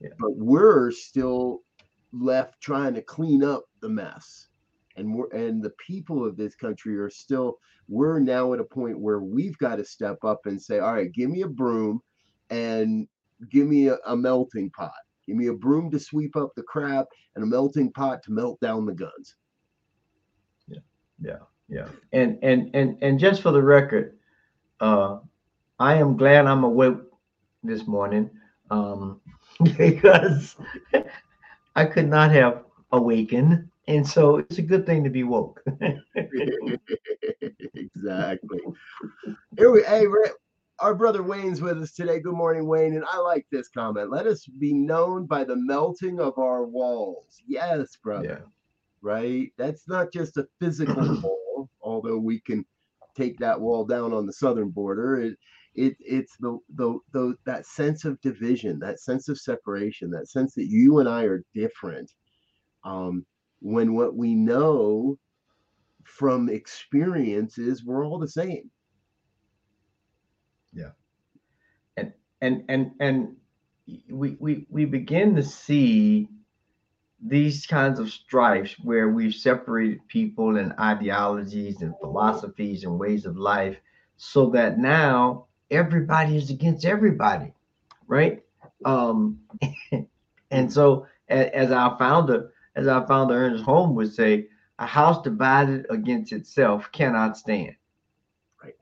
Yeah. 0.00 0.10
but 0.18 0.36
we're 0.36 0.90
still 0.90 1.60
left 2.12 2.60
trying 2.60 2.94
to 2.94 3.02
clean 3.02 3.42
up 3.42 3.64
the 3.80 3.88
mess 3.88 4.48
and 4.96 5.12
we're 5.12 5.28
and 5.30 5.62
the 5.62 5.72
people 5.84 6.24
of 6.26 6.36
this 6.36 6.54
country 6.54 6.96
are 6.96 7.10
still 7.10 7.58
we're 7.88 8.18
now 8.18 8.52
at 8.52 8.60
a 8.60 8.64
point 8.64 8.98
where 8.98 9.20
we've 9.20 9.58
got 9.58 9.76
to 9.76 9.84
step 9.84 10.18
up 10.24 10.40
and 10.46 10.60
say 10.60 10.78
all 10.78 10.94
right 10.94 11.12
give 11.12 11.30
me 11.30 11.42
a 11.42 11.48
broom 11.48 12.00
and 12.50 13.08
give 13.50 13.66
me 13.66 13.88
a, 13.88 13.96
a 14.06 14.16
melting 14.16 14.70
pot. 14.70 14.92
Give 15.26 15.36
me 15.36 15.48
a 15.48 15.54
broom 15.54 15.90
to 15.90 15.98
sweep 15.98 16.36
up 16.36 16.54
the 16.54 16.62
crap 16.62 17.06
and 17.34 17.44
a 17.44 17.46
melting 17.46 17.92
pot 17.92 18.22
to 18.24 18.32
melt 18.32 18.60
down 18.60 18.86
the 18.86 18.92
guns. 18.92 19.36
Yeah 20.68 20.80
yeah 21.20 21.38
yeah. 21.68 21.88
And 22.12 22.38
and 22.42 22.70
and 22.74 22.96
and 23.02 23.18
just 23.18 23.42
for 23.42 23.52
the 23.52 23.62
record 23.62 24.18
uh 24.80 25.18
i 25.78 25.94
am 25.94 26.16
glad 26.16 26.46
i'm 26.46 26.64
awake 26.64 26.96
this 27.62 27.86
morning 27.86 28.28
um 28.70 29.20
because 29.78 30.56
i 31.76 31.84
could 31.84 32.08
not 32.08 32.32
have 32.32 32.64
awakened 32.90 33.68
and 33.86 34.06
so 34.06 34.36
it's 34.38 34.58
a 34.58 34.62
good 34.62 34.86
thing 34.86 35.04
to 35.04 35.10
be 35.10 35.24
woke. 35.24 35.62
exactly. 37.74 38.60
Here 39.56 39.70
we, 39.70 39.82
hey, 39.84 40.06
our 40.80 40.94
brother 40.94 41.22
Wayne's 41.22 41.60
with 41.60 41.80
us 41.82 41.92
today. 41.92 42.20
Good 42.20 42.34
morning, 42.34 42.66
Wayne. 42.66 42.94
And 42.94 43.04
I 43.04 43.18
like 43.18 43.46
this 43.50 43.68
comment. 43.68 44.10
Let 44.10 44.26
us 44.26 44.46
be 44.46 44.72
known 44.72 45.26
by 45.26 45.44
the 45.44 45.56
melting 45.56 46.20
of 46.20 46.38
our 46.38 46.64
walls. 46.64 47.40
Yes, 47.46 47.96
brother. 48.02 48.42
Yeah. 48.42 48.50
Right? 49.02 49.52
That's 49.58 49.86
not 49.86 50.12
just 50.12 50.36
a 50.36 50.48
physical 50.60 50.94
wall, 51.22 51.68
although 51.82 52.18
we 52.18 52.40
can 52.40 52.64
take 53.16 53.38
that 53.38 53.60
wall 53.60 53.84
down 53.84 54.12
on 54.12 54.26
the 54.26 54.32
southern 54.32 54.70
border. 54.70 55.20
It, 55.20 55.38
it 55.74 55.96
it's 56.00 56.36
the, 56.38 56.58
the 56.76 56.98
the 57.12 57.36
that 57.46 57.66
sense 57.66 58.04
of 58.04 58.20
division, 58.20 58.78
that 58.78 59.00
sense 59.00 59.28
of 59.28 59.38
separation, 59.38 60.10
that 60.10 60.28
sense 60.28 60.54
that 60.54 60.68
you 60.68 60.98
and 60.98 61.08
I 61.08 61.24
are 61.24 61.44
different. 61.54 62.12
Um, 62.84 63.26
when 63.64 63.94
what 63.94 64.14
we 64.14 64.34
know 64.34 65.18
from 66.04 66.50
experience 66.50 67.56
is 67.56 67.82
we're 67.82 68.06
all 68.06 68.18
the 68.18 68.28
same. 68.28 68.70
Yeah. 70.74 70.90
And 71.96 72.12
and 72.42 72.64
and 72.68 72.90
and 73.00 73.36
we 74.10 74.36
we 74.38 74.66
we 74.68 74.84
begin 74.84 75.34
to 75.36 75.42
see 75.42 76.28
these 77.26 77.64
kinds 77.64 77.98
of 77.98 78.10
strifes 78.10 78.76
where 78.82 79.08
we've 79.08 79.34
separated 79.34 80.06
people 80.08 80.58
and 80.58 80.74
ideologies 80.78 81.80
and 81.80 81.94
philosophies 82.00 82.84
and 82.84 82.98
ways 82.98 83.24
of 83.24 83.38
life 83.38 83.78
so 84.18 84.50
that 84.50 84.78
now 84.78 85.46
everybody 85.70 86.36
is 86.36 86.50
against 86.50 86.84
everybody 86.84 87.54
right? 88.06 88.42
Um 88.84 89.38
and 90.50 90.70
so 90.70 91.06
as 91.28 91.70
our 91.70 91.96
founder 91.98 92.50
as 92.76 92.86
our 92.86 93.06
founder 93.06 93.34
Ernest 93.34 93.64
Holmes 93.64 93.94
would 93.96 94.12
say, 94.12 94.48
a 94.78 94.86
house 94.86 95.22
divided 95.22 95.86
against 95.90 96.32
itself 96.32 96.90
cannot 96.92 97.36
stand. 97.36 97.76
Right. 98.62 98.74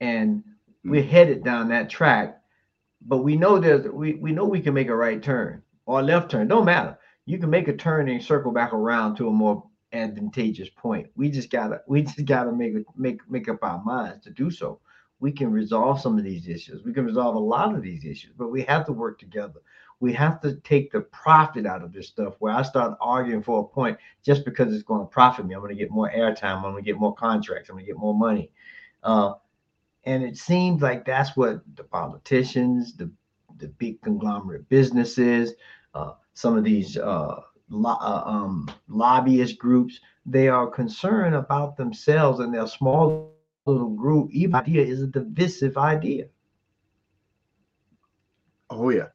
And 0.00 0.38
mm-hmm. 0.38 0.90
we're 0.90 1.02
headed 1.02 1.42
down 1.42 1.68
that 1.68 1.90
track, 1.90 2.40
but 3.02 3.18
we 3.18 3.36
know 3.36 3.58
there's 3.58 3.86
we, 3.88 4.14
we 4.14 4.32
know 4.32 4.44
we 4.44 4.60
can 4.60 4.74
make 4.74 4.88
a 4.88 4.96
right 4.96 5.22
turn 5.22 5.62
or 5.86 6.00
a 6.00 6.02
left 6.02 6.30
turn. 6.30 6.48
Don't 6.48 6.64
matter. 6.64 6.98
you 7.26 7.38
can 7.38 7.50
make 7.50 7.68
a 7.68 7.76
turn 7.76 8.08
and 8.08 8.22
circle 8.22 8.52
back 8.52 8.72
around 8.72 9.16
to 9.16 9.28
a 9.28 9.32
more 9.32 9.64
advantageous 9.92 10.68
point. 10.76 11.08
We 11.16 11.28
just 11.28 11.50
gotta 11.50 11.82
we 11.88 12.02
just 12.02 12.24
gotta 12.24 12.52
make 12.52 12.74
make 12.96 13.28
make 13.28 13.48
up 13.48 13.58
our 13.62 13.82
minds 13.82 14.24
to 14.24 14.30
do 14.30 14.50
so. 14.50 14.80
We 15.18 15.32
can 15.32 15.50
resolve 15.50 16.00
some 16.00 16.18
of 16.18 16.24
these 16.24 16.46
issues. 16.46 16.84
We 16.84 16.92
can 16.92 17.04
resolve 17.04 17.34
a 17.34 17.38
lot 17.38 17.74
of 17.74 17.82
these 17.82 18.04
issues, 18.04 18.32
but 18.36 18.48
we 18.48 18.62
have 18.62 18.84
to 18.86 18.92
work 18.92 19.18
together. 19.18 19.60
We 20.00 20.12
have 20.12 20.40
to 20.42 20.56
take 20.56 20.92
the 20.92 21.00
profit 21.00 21.66
out 21.66 21.82
of 21.82 21.92
this 21.92 22.08
stuff 22.08 22.34
where 22.38 22.52
I 22.52 22.62
start 22.62 22.98
arguing 23.00 23.42
for 23.42 23.60
a 23.60 23.64
point 23.64 23.96
just 24.22 24.44
because 24.44 24.74
it's 24.74 24.82
going 24.82 25.00
to 25.00 25.06
profit 25.06 25.46
me. 25.46 25.54
I'm 25.54 25.60
going 25.60 25.74
to 25.74 25.78
get 25.78 25.90
more 25.90 26.10
airtime. 26.10 26.56
I'm 26.56 26.62
going 26.62 26.76
to 26.76 26.82
get 26.82 26.98
more 27.00 27.14
contracts. 27.14 27.70
I'm 27.70 27.76
going 27.76 27.86
to 27.86 27.92
get 27.92 27.98
more 27.98 28.14
money. 28.14 28.50
Uh, 29.02 29.34
and 30.04 30.22
it 30.22 30.36
seems 30.36 30.82
like 30.82 31.04
that's 31.04 31.36
what 31.36 31.62
the 31.74 31.84
politicians, 31.84 32.94
the, 32.94 33.10
the 33.58 33.68
big 33.68 34.00
conglomerate 34.02 34.68
businesses, 34.68 35.54
uh, 35.94 36.12
some 36.34 36.56
of 36.56 36.64
these 36.64 36.96
uh, 36.98 37.40
lo- 37.70 37.98
uh, 38.00 38.22
um, 38.26 38.70
lobbyist 38.88 39.58
groups, 39.58 40.00
they 40.26 40.48
are 40.48 40.66
concerned 40.66 41.34
about 41.34 41.76
themselves 41.76 42.40
and 42.40 42.52
their 42.52 42.66
small 42.66 43.32
little 43.64 43.90
group. 43.90 44.30
Even 44.30 44.54
idea 44.54 44.82
is 44.84 45.02
a 45.02 45.06
divisive 45.06 45.76
idea. 45.76 46.26
Oh 48.70 48.90
yeah, 48.90 49.08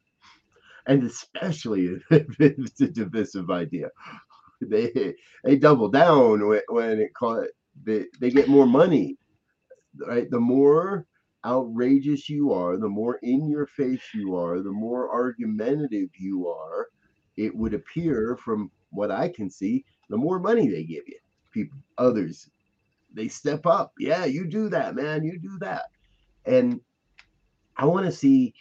and 0.92 1.04
especially 1.04 1.98
it's 2.12 2.82
a 2.82 2.88
divisive 2.88 3.50
idea. 3.50 3.90
They 4.62 5.16
they 5.44 5.56
double 5.56 5.90
down 5.90 6.48
when, 6.48 6.62
when 6.68 7.00
it 7.00 7.14
caught 7.14 7.48
they, 7.84 8.06
they 8.20 8.30
get 8.30 8.48
more 8.50 8.68
money. 8.68 9.18
Right, 10.08 10.30
the 10.30 10.40
more 10.40 11.06
outrageous 11.46 12.30
you 12.30 12.54
are, 12.54 12.78
the 12.78 12.90
more 12.90 13.20
in 13.24 13.50
your 13.50 13.66
face 13.68 14.04
you 14.14 14.36
are, 14.36 14.62
the 14.62 14.72
more 14.72 15.12
argumentative 15.12 16.10
you 16.18 16.48
are, 16.48 16.88
it 17.38 17.56
would 17.56 17.74
appear 17.74 18.38
from 18.44 18.72
what 18.92 19.12
I 19.12 19.30
can 19.30 19.50
see, 19.50 19.84
the 20.10 20.18
more 20.18 20.40
money 20.40 20.68
they 20.68 20.84
give 20.84 21.04
you. 21.08 21.20
People, 21.52 21.78
others, 21.98 22.50
they 23.14 23.28
step 23.28 23.66
up. 23.66 23.92
Yeah, 24.00 24.26
you 24.26 24.46
do 24.46 24.70
that, 24.70 24.96
man. 24.96 25.26
You 25.26 25.40
do 25.40 25.58
that. 25.60 25.86
And 26.46 26.80
I 27.76 27.86
want 27.86 28.06
to 28.06 28.12
see 28.12 28.54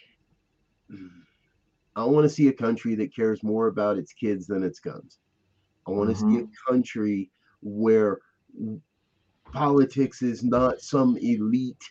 I 1.95 2.03
want 2.05 2.23
to 2.23 2.29
see 2.29 2.47
a 2.47 2.53
country 2.53 2.95
that 2.95 3.15
cares 3.15 3.43
more 3.43 3.67
about 3.67 3.97
its 3.97 4.13
kids 4.13 4.47
than 4.47 4.63
its 4.63 4.79
guns. 4.79 5.19
I 5.87 5.91
want 5.91 6.09
to 6.09 6.15
mm-hmm. 6.15 6.35
see 6.35 6.41
a 6.41 6.71
country 6.71 7.31
where 7.61 8.19
politics 9.51 10.21
is 10.21 10.43
not 10.43 10.81
some 10.81 11.17
elite 11.17 11.83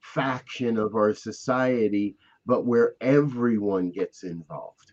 faction 0.00 0.78
of 0.78 0.94
our 0.94 1.12
society, 1.12 2.16
but 2.46 2.66
where 2.66 2.94
everyone 3.00 3.90
gets 3.90 4.22
involved 4.22 4.92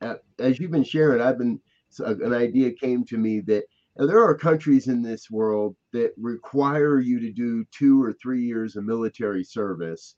as 0.00 0.58
you've 0.58 0.70
been 0.70 0.84
sharing, 0.84 1.20
I've 1.20 1.38
been 1.38 1.60
an 1.98 2.32
idea 2.32 2.72
came 2.72 3.04
to 3.06 3.18
me 3.18 3.40
that 3.40 3.64
there 3.96 4.22
are 4.22 4.34
countries 4.34 4.86
in 4.86 5.02
this 5.02 5.30
world 5.30 5.76
that 5.92 6.12
require 6.16 7.00
you 7.00 7.20
to 7.20 7.32
do 7.32 7.64
two 7.72 8.02
or 8.02 8.12
three 8.12 8.42
years 8.42 8.76
of 8.76 8.84
military 8.84 9.44
service 9.44 10.16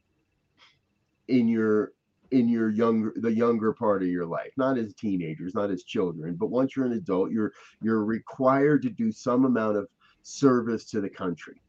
in 1.29 1.49
your 1.49 1.93
in 2.33 2.49
your 2.49 2.71
younger 2.71 3.13
the 3.17 3.33
younger 3.33 3.73
part 3.73 4.03
of 4.03 4.09
your 4.09 4.27
life 4.27 4.51
not 4.57 4.79
as 4.79 4.95
teenagers 4.95 5.55
not 5.55 5.71
as 5.71 5.85
children 5.85 6.35
but 6.35 6.51
once 6.51 6.77
you're 6.77 6.87
an 6.87 6.93
adult 6.93 7.31
you're 7.31 7.53
you're 7.83 8.05
required 8.05 8.83
to 8.83 8.91
do 8.91 9.13
some 9.13 9.45
amount 9.45 9.77
of 9.77 9.87
service 10.23 10.85
to 10.85 11.01
the 11.01 11.11
country 11.11 11.61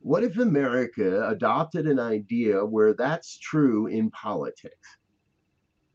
what 0.00 0.24
if 0.24 0.38
america 0.38 1.28
adopted 1.28 1.86
an 1.86 1.98
idea 1.98 2.64
where 2.64 2.94
that's 2.94 3.38
true 3.38 3.86
in 3.86 4.10
politics 4.10 4.96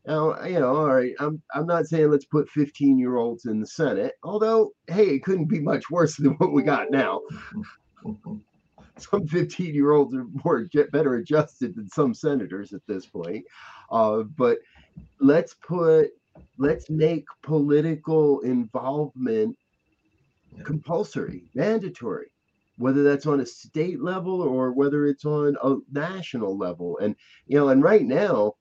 now, 0.06 0.42
you 0.42 0.58
know, 0.58 0.74
all 0.74 0.94
right, 0.94 1.12
I'm 1.20 1.42
I'm 1.54 1.66
not 1.66 1.86
saying 1.86 2.10
let's 2.10 2.24
put 2.24 2.48
15 2.48 2.98
year 2.98 3.16
olds 3.16 3.44
in 3.44 3.60
the 3.60 3.66
Senate, 3.66 4.14
although 4.22 4.72
hey, 4.86 5.08
it 5.08 5.22
couldn't 5.22 5.50
be 5.50 5.60
much 5.60 5.90
worse 5.90 6.16
than 6.16 6.32
what 6.36 6.54
we 6.54 6.62
got 6.62 6.90
now. 6.90 7.20
some 9.10 9.26
15 9.26 9.74
year 9.74 9.92
olds 9.92 10.14
are 10.14 10.26
more 10.44 10.62
get 10.62 10.90
better 10.90 11.16
adjusted 11.16 11.74
than 11.76 11.88
some 11.88 12.14
senators 12.14 12.72
at 12.72 12.82
this 12.86 13.06
point. 13.06 13.44
Uh, 13.90 14.22
but 14.22 14.58
let's 15.20 15.54
put 15.54 16.10
let's 16.56 16.88
make 16.88 17.24
political 17.42 18.40
involvement 18.40 19.56
compulsory, 20.64 21.44
mandatory, 21.54 22.30
whether 22.76 23.02
that's 23.02 23.26
on 23.26 23.40
a 23.40 23.46
state 23.46 24.00
level 24.00 24.40
or 24.40 24.72
whether 24.72 25.06
it's 25.06 25.24
on 25.24 25.56
a 25.62 25.76
national 25.92 26.56
level. 26.56 26.98
And 26.98 27.16
you 27.46 27.58
know, 27.58 27.68
and 27.68 27.82
right 27.82 28.04
now 28.04 28.54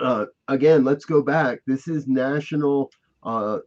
uh, 0.00 0.26
again, 0.48 0.84
let's 0.84 1.04
go 1.04 1.22
back. 1.22 1.60
This 1.66 1.88
is 1.88 2.06
National 2.06 2.90
uh, 3.22 3.58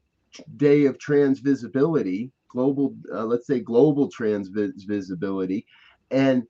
Day 0.58 0.86
of 0.86 1.00
Trans 1.00 1.40
Visibility, 1.40 2.32
global, 2.50 2.96
uh, 3.14 3.26
let's 3.26 3.48
say 3.48 3.60
global 3.60 4.10
trans 4.10 4.50
visibility. 4.50 5.66
And 6.12 6.44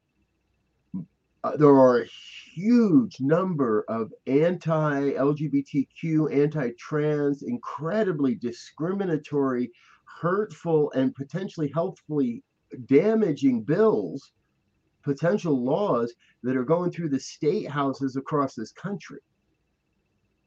uh, 1.43 1.55
there 1.55 1.69
are 1.69 2.01
a 2.01 2.09
huge 2.53 3.21
number 3.21 3.85
of 3.87 4.11
anti 4.27 5.11
LGBTQ, 5.13 6.33
anti 6.35 6.71
trans, 6.77 7.43
incredibly 7.43 8.35
discriminatory, 8.35 9.71
hurtful, 10.05 10.91
and 10.91 11.15
potentially 11.15 11.71
healthfully 11.73 12.43
damaging 12.85 13.63
bills, 13.63 14.31
potential 15.03 15.63
laws 15.63 16.13
that 16.43 16.57
are 16.57 16.65
going 16.65 16.91
through 16.91 17.09
the 17.09 17.19
state 17.19 17.69
houses 17.69 18.15
across 18.15 18.53
this 18.53 18.71
country. 18.71 19.19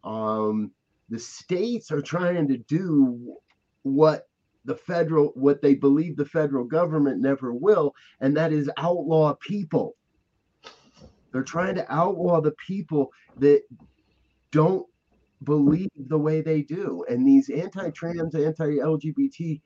Um, 0.04 0.72
the 1.08 1.18
states 1.18 1.90
are 1.90 2.02
trying 2.02 2.48
to 2.48 2.58
do 2.58 3.36
what 3.82 4.28
the 4.64 4.76
federal, 4.76 5.28
what 5.34 5.60
they 5.62 5.74
believe 5.74 6.16
the 6.16 6.24
federal 6.24 6.64
government 6.64 7.20
never 7.20 7.52
will, 7.52 7.94
and 8.20 8.36
that 8.36 8.52
is 8.52 8.70
outlaw 8.78 9.34
people. 9.40 9.96
They're 11.32 11.42
trying 11.42 11.74
to 11.76 11.92
outlaw 11.92 12.40
the 12.40 12.54
people 12.66 13.10
that 13.38 13.62
don't 14.50 14.86
believe 15.44 15.88
the 15.96 16.18
way 16.18 16.40
they 16.40 16.62
do. 16.62 17.04
And 17.08 17.26
these 17.26 17.48
anti-trans, 17.48 18.34
anti-LGBT 18.34 19.60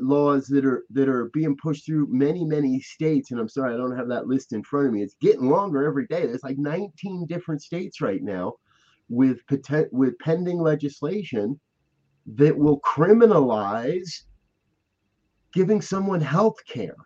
laws 0.00 0.46
that 0.48 0.64
are 0.64 0.84
that 0.90 1.08
are 1.08 1.30
being 1.32 1.56
pushed 1.56 1.86
through 1.86 2.08
many 2.10 2.44
many 2.44 2.80
states 2.80 3.30
and 3.30 3.38
i'm 3.38 3.48
sorry 3.48 3.72
i 3.72 3.76
don't 3.76 3.96
have 3.96 4.08
that 4.08 4.26
list 4.26 4.52
in 4.52 4.60
front 4.62 4.88
of 4.88 4.92
me 4.92 5.02
it's 5.02 5.14
getting 5.20 5.48
longer 5.48 5.86
every 5.86 6.04
day 6.08 6.26
there's 6.26 6.42
like 6.42 6.58
19 6.58 7.26
different 7.26 7.62
states 7.62 8.00
right 8.00 8.22
now 8.22 8.52
with 9.08 9.38
with 9.92 10.18
pending 10.18 10.58
legislation 10.58 11.58
that 12.26 12.56
will 12.56 12.80
criminalize 12.80 14.22
giving 15.54 15.80
someone 15.80 16.20
health 16.20 16.58
care 16.66 16.96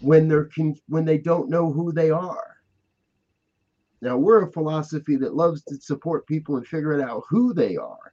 when 0.00 0.28
they're 0.28 0.50
when 0.88 1.04
they 1.04 1.18
don't 1.18 1.48
know 1.48 1.72
who 1.72 1.92
they 1.92 2.10
are. 2.10 2.56
Now 4.02 4.18
we're 4.18 4.44
a 4.44 4.52
philosophy 4.52 5.16
that 5.16 5.34
loves 5.34 5.62
to 5.64 5.76
support 5.76 6.26
people 6.26 6.56
and 6.56 6.66
figure 6.66 7.00
out 7.00 7.24
who 7.28 7.54
they 7.54 7.76
are. 7.76 8.12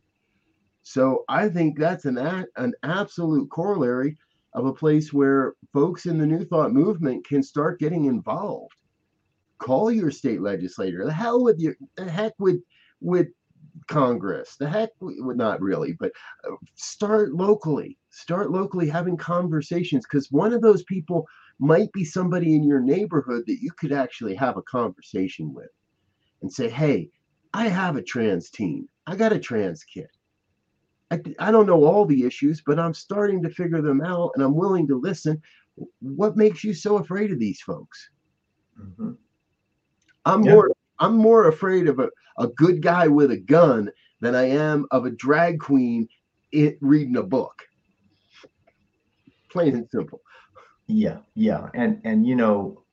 So 0.84 1.24
I 1.28 1.50
think 1.50 1.78
that's 1.78 2.06
an 2.06 2.18
an 2.56 2.74
absolute 2.84 3.50
corollary 3.50 4.18
of 4.54 4.66
a 4.66 4.74
place 4.74 5.12
where 5.12 5.56
folks 5.74 6.06
in 6.06 6.18
the 6.18 6.26
New 6.26 6.46
Thought 6.46 6.72
movement 6.72 7.28
can 7.28 7.42
start 7.42 7.80
getting 7.80 8.06
involved 8.06 8.76
call 9.64 9.92
your 9.92 10.12
state 10.12 10.42
legislator. 10.42 11.06
The 11.06 11.14
hell 11.14 11.44
with 11.44 11.60
you. 11.60 11.74
The 11.96 12.10
heck 12.10 12.34
with 12.40 12.62
with 13.02 13.28
Congress. 13.88 14.56
The 14.58 14.68
heck, 14.68 14.90
with, 15.00 15.38
not 15.38 15.62
really, 15.62 15.94
but 15.94 16.12
uh, 16.48 16.56
start 16.76 17.34
locally. 17.34 17.98
Start 18.16 18.52
locally 18.52 18.88
having 18.88 19.18
conversations 19.18 20.06
because 20.06 20.32
one 20.32 20.54
of 20.54 20.62
those 20.62 20.84
people 20.84 21.28
might 21.58 21.92
be 21.94 22.06
somebody 22.06 22.56
in 22.56 22.64
your 22.64 22.80
neighborhood 22.80 23.44
that 23.48 23.60
you 23.60 23.72
could 23.72 23.92
actually 23.92 24.36
have 24.36 24.56
a 24.56 24.62
conversation 24.62 25.52
with 25.52 25.72
and 26.44 26.54
say, 26.54 26.70
hey, 26.70 27.10
I 27.56 27.70
have 27.70 27.96
a 27.96 28.04
trans 28.04 28.52
teen. 28.52 28.88
I 29.08 29.16
got 29.16 29.34
a 29.34 29.40
trans 29.40 29.84
kid. 29.84 30.10
I, 31.10 31.22
I 31.40 31.50
don't 31.50 31.66
know 31.66 31.84
all 31.86 32.06
the 32.06 32.24
issues, 32.24 32.62
but 32.64 32.78
I'm 32.78 32.94
starting 32.94 33.42
to 33.42 33.50
figure 33.50 33.82
them 33.82 34.02
out 34.02 34.30
and 34.36 34.44
I'm 34.44 34.54
willing 34.54 34.88
to 34.90 35.00
listen. 35.00 35.42
What 36.00 36.38
makes 36.38 36.64
you 36.64 36.76
so 36.76 36.98
afraid 36.98 37.32
of 37.32 37.40
these 37.40 37.62
folks? 37.62 38.12
Mm-hmm. 38.80 39.14
I'm 40.26 40.44
yeah. 40.44 40.54
more 40.54 40.72
I'm 41.00 41.18
more 41.18 41.48
afraid 41.48 41.88
of 41.88 41.98
a, 41.98 42.10
a 42.38 42.48
good 42.48 42.84
guy 42.84 43.08
with 43.08 43.32
a 43.32 43.38
gun 43.38 43.90
than 44.22 44.36
I 44.36 44.50
am 44.50 44.86
of 44.92 45.08
a 45.08 45.12
drag 45.12 45.60
queen 45.60 46.08
it, 46.52 46.78
reading 46.80 47.18
a 47.18 47.24
book. 47.24 47.64
Plain 49.54 49.76
and 49.76 49.88
simple. 49.92 50.22
Yeah, 50.88 51.20
yeah, 51.36 51.70
and 51.76 52.02
and 52.04 52.26
you 52.28 52.36
know, 52.36 52.84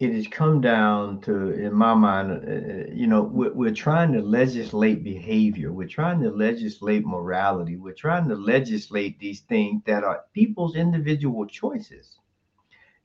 it 0.00 0.12
has 0.12 0.26
come 0.26 0.60
down 0.60 1.20
to, 1.20 1.52
in 1.52 1.72
my 1.72 1.94
mind, 1.94 2.32
uh, 2.32 2.34
uh, 2.34 2.92
you 2.92 3.06
know, 3.06 3.22
we're, 3.22 3.52
we're 3.52 3.72
trying 3.72 4.12
to 4.12 4.20
legislate 4.20 5.04
behavior. 5.04 5.72
We're 5.72 5.86
trying 5.86 6.20
to 6.22 6.30
legislate 6.30 7.06
morality. 7.06 7.76
We're 7.76 7.94
trying 7.94 8.28
to 8.28 8.34
legislate 8.34 9.20
these 9.20 9.42
things 9.42 9.82
that 9.86 10.02
are 10.02 10.24
people's 10.34 10.74
individual 10.74 11.46
choices. 11.46 12.18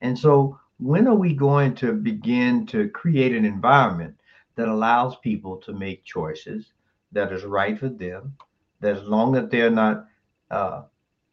And 0.02 0.18
so 0.18 0.60
when 0.80 1.08
are 1.08 1.16
we 1.16 1.36
going 1.36 1.76
to 1.76 1.94
begin 1.94 2.66
to 2.68 2.90
create 2.90 3.36
an 3.36 3.46
environment 3.46 4.16
that 4.56 4.68
allows 4.68 5.16
people 5.18 5.58
to 5.58 5.74
make 5.74 6.04
choices, 6.04 6.74
that 7.12 7.32
is 7.32 7.44
right 7.44 7.78
for 7.80 7.90
them, 7.90 8.36
that 8.82 8.98
as 8.98 9.04
long 9.04 9.36
as 9.36 9.50
they're 9.50 9.70
not 9.70 10.08
uh, 10.50 10.84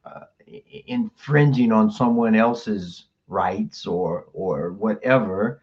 uh, 0.04 0.24
infringing 0.86 1.72
on 1.72 1.90
someone 1.90 2.34
else's 2.34 3.06
rights 3.28 3.86
or 3.86 4.26
or 4.32 4.72
whatever, 4.72 5.62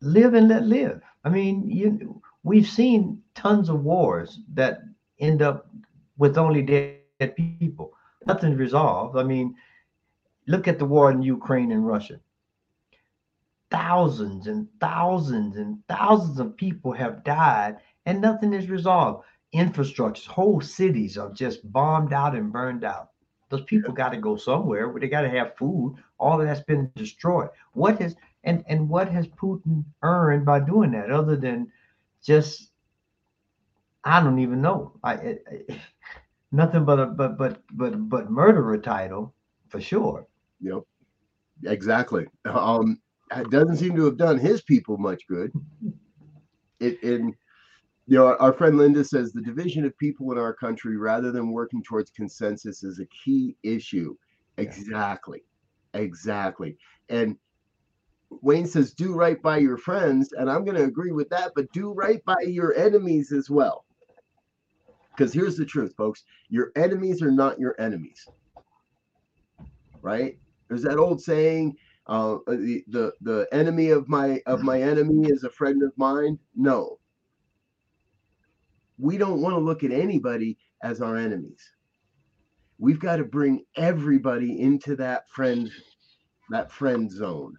live 0.00 0.34
and 0.34 0.48
let 0.48 0.64
live. 0.64 1.00
I 1.24 1.28
mean, 1.28 1.68
you 1.68 2.20
we've 2.42 2.68
seen 2.68 3.22
tons 3.34 3.68
of 3.68 3.82
wars 3.82 4.40
that 4.54 4.82
end 5.18 5.42
up 5.42 5.68
with 6.18 6.38
only 6.38 6.62
dead 6.62 7.36
people. 7.36 7.92
Nothing's 8.26 8.58
resolved. 8.58 9.16
I 9.16 9.22
mean, 9.22 9.54
look 10.46 10.68
at 10.68 10.78
the 10.78 10.84
war 10.84 11.10
in 11.10 11.22
Ukraine 11.22 11.72
and 11.72 11.86
Russia. 11.86 12.20
Thousands 13.70 14.46
and 14.46 14.68
thousands 14.80 15.56
and 15.56 15.78
thousands 15.88 16.38
of 16.38 16.56
people 16.56 16.92
have 16.92 17.24
died 17.24 17.78
and 18.06 18.20
nothing 18.20 18.52
is 18.52 18.70
resolved. 18.70 19.24
Infrastructure, 19.52 20.30
whole 20.30 20.60
cities 20.60 21.18
are 21.18 21.32
just 21.32 21.70
bombed 21.72 22.12
out 22.12 22.34
and 22.34 22.52
burned 22.52 22.84
out. 22.84 23.10
Those 23.48 23.62
people 23.62 23.92
got 23.92 24.10
to 24.10 24.16
go 24.16 24.36
somewhere 24.36 24.88
where 24.88 25.00
they 25.00 25.08
got 25.08 25.22
to 25.22 25.30
have 25.30 25.56
food. 25.56 25.96
All 26.18 26.38
that's 26.38 26.60
been 26.60 26.90
destroyed. 26.96 27.48
What 27.72 28.00
has 28.00 28.16
and 28.44 28.64
and 28.68 28.88
what 28.88 29.08
has 29.08 29.28
Putin 29.28 29.84
earned 30.02 30.44
by 30.44 30.60
doing 30.60 30.90
that 30.92 31.10
other 31.10 31.36
than 31.36 31.70
just 32.22 32.70
I 34.04 34.22
don't 34.22 34.38
even 34.38 34.60
know. 34.62 34.92
I 35.02 35.14
it, 35.14 35.44
it, 35.50 35.78
nothing 36.52 36.84
but 36.84 36.98
a 36.98 37.06
but 37.06 37.36
but 37.38 37.60
but 37.72 38.08
but 38.08 38.30
murderer 38.30 38.78
title 38.78 39.34
for 39.68 39.80
sure. 39.80 40.26
Yep, 40.60 40.82
exactly. 41.64 42.26
Um, 42.44 43.00
it 43.36 43.50
doesn't 43.50 43.76
seem 43.76 43.96
to 43.96 44.04
have 44.04 44.16
done 44.16 44.38
his 44.38 44.62
people 44.62 44.96
much 44.98 45.26
good. 45.28 45.52
It 46.80 47.02
in 47.02 47.34
you 48.06 48.16
know, 48.16 48.36
our 48.36 48.52
friend 48.52 48.78
Linda 48.78 49.04
says 49.04 49.32
the 49.32 49.42
division 49.42 49.84
of 49.84 49.96
people 49.98 50.30
in 50.32 50.38
our 50.38 50.54
country, 50.54 50.96
rather 50.96 51.32
than 51.32 51.50
working 51.50 51.82
towards 51.82 52.10
consensus, 52.10 52.84
is 52.84 53.00
a 53.00 53.06
key 53.06 53.56
issue. 53.62 54.16
Exactly, 54.58 55.42
exactly. 55.94 56.76
And 57.08 57.36
Wayne 58.30 58.66
says, 58.66 58.92
do 58.92 59.12
right 59.14 59.40
by 59.42 59.58
your 59.58 59.76
friends. 59.76 60.32
And 60.32 60.50
I'm 60.50 60.64
going 60.64 60.76
to 60.76 60.84
agree 60.84 61.12
with 61.12 61.28
that, 61.30 61.52
but 61.54 61.70
do 61.72 61.92
right 61.92 62.24
by 62.24 62.40
your 62.46 62.74
enemies 62.74 63.32
as 63.32 63.50
well. 63.50 63.84
Because 65.10 65.32
here's 65.32 65.56
the 65.56 65.64
truth, 65.64 65.94
folks 65.96 66.24
your 66.48 66.72
enemies 66.76 67.22
are 67.22 67.30
not 67.30 67.58
your 67.58 67.74
enemies. 67.80 68.26
Right? 70.02 70.38
There's 70.68 70.82
that 70.82 70.98
old 70.98 71.22
saying, 71.22 71.76
uh, 72.06 72.36
the, 72.46 72.84
the 72.88 73.12
the 73.22 73.48
enemy 73.50 73.90
of 73.90 74.08
my 74.08 74.40
of 74.46 74.62
my 74.62 74.80
enemy 74.80 75.28
is 75.28 75.42
a 75.42 75.50
friend 75.50 75.82
of 75.82 75.92
mine. 75.96 76.38
No. 76.54 76.98
We 78.98 79.18
don't 79.18 79.40
want 79.40 79.54
to 79.54 79.60
look 79.60 79.84
at 79.84 79.92
anybody 79.92 80.58
as 80.82 81.00
our 81.00 81.16
enemies. 81.16 81.60
We've 82.78 83.00
got 83.00 83.16
to 83.16 83.24
bring 83.24 83.64
everybody 83.76 84.60
into 84.60 84.96
that 84.96 85.28
friend 85.30 85.70
that 86.50 86.70
friend 86.70 87.10
zone 87.10 87.58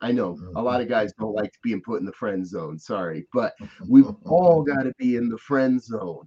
I 0.00 0.12
know 0.12 0.38
a 0.54 0.62
lot 0.62 0.80
of 0.80 0.86
mm-hmm. 0.86 0.94
guys 0.94 1.12
don't 1.18 1.34
like 1.34 1.52
being 1.62 1.82
put 1.82 2.00
in 2.00 2.06
the 2.06 2.12
friend 2.12 2.46
zone. 2.46 2.78
Sorry, 2.78 3.26
but 3.32 3.54
we've 3.88 4.10
all 4.24 4.62
got 4.62 4.82
to 4.82 4.92
be 4.98 5.16
in 5.16 5.28
the 5.28 5.38
friend 5.38 5.82
zone. 5.82 6.26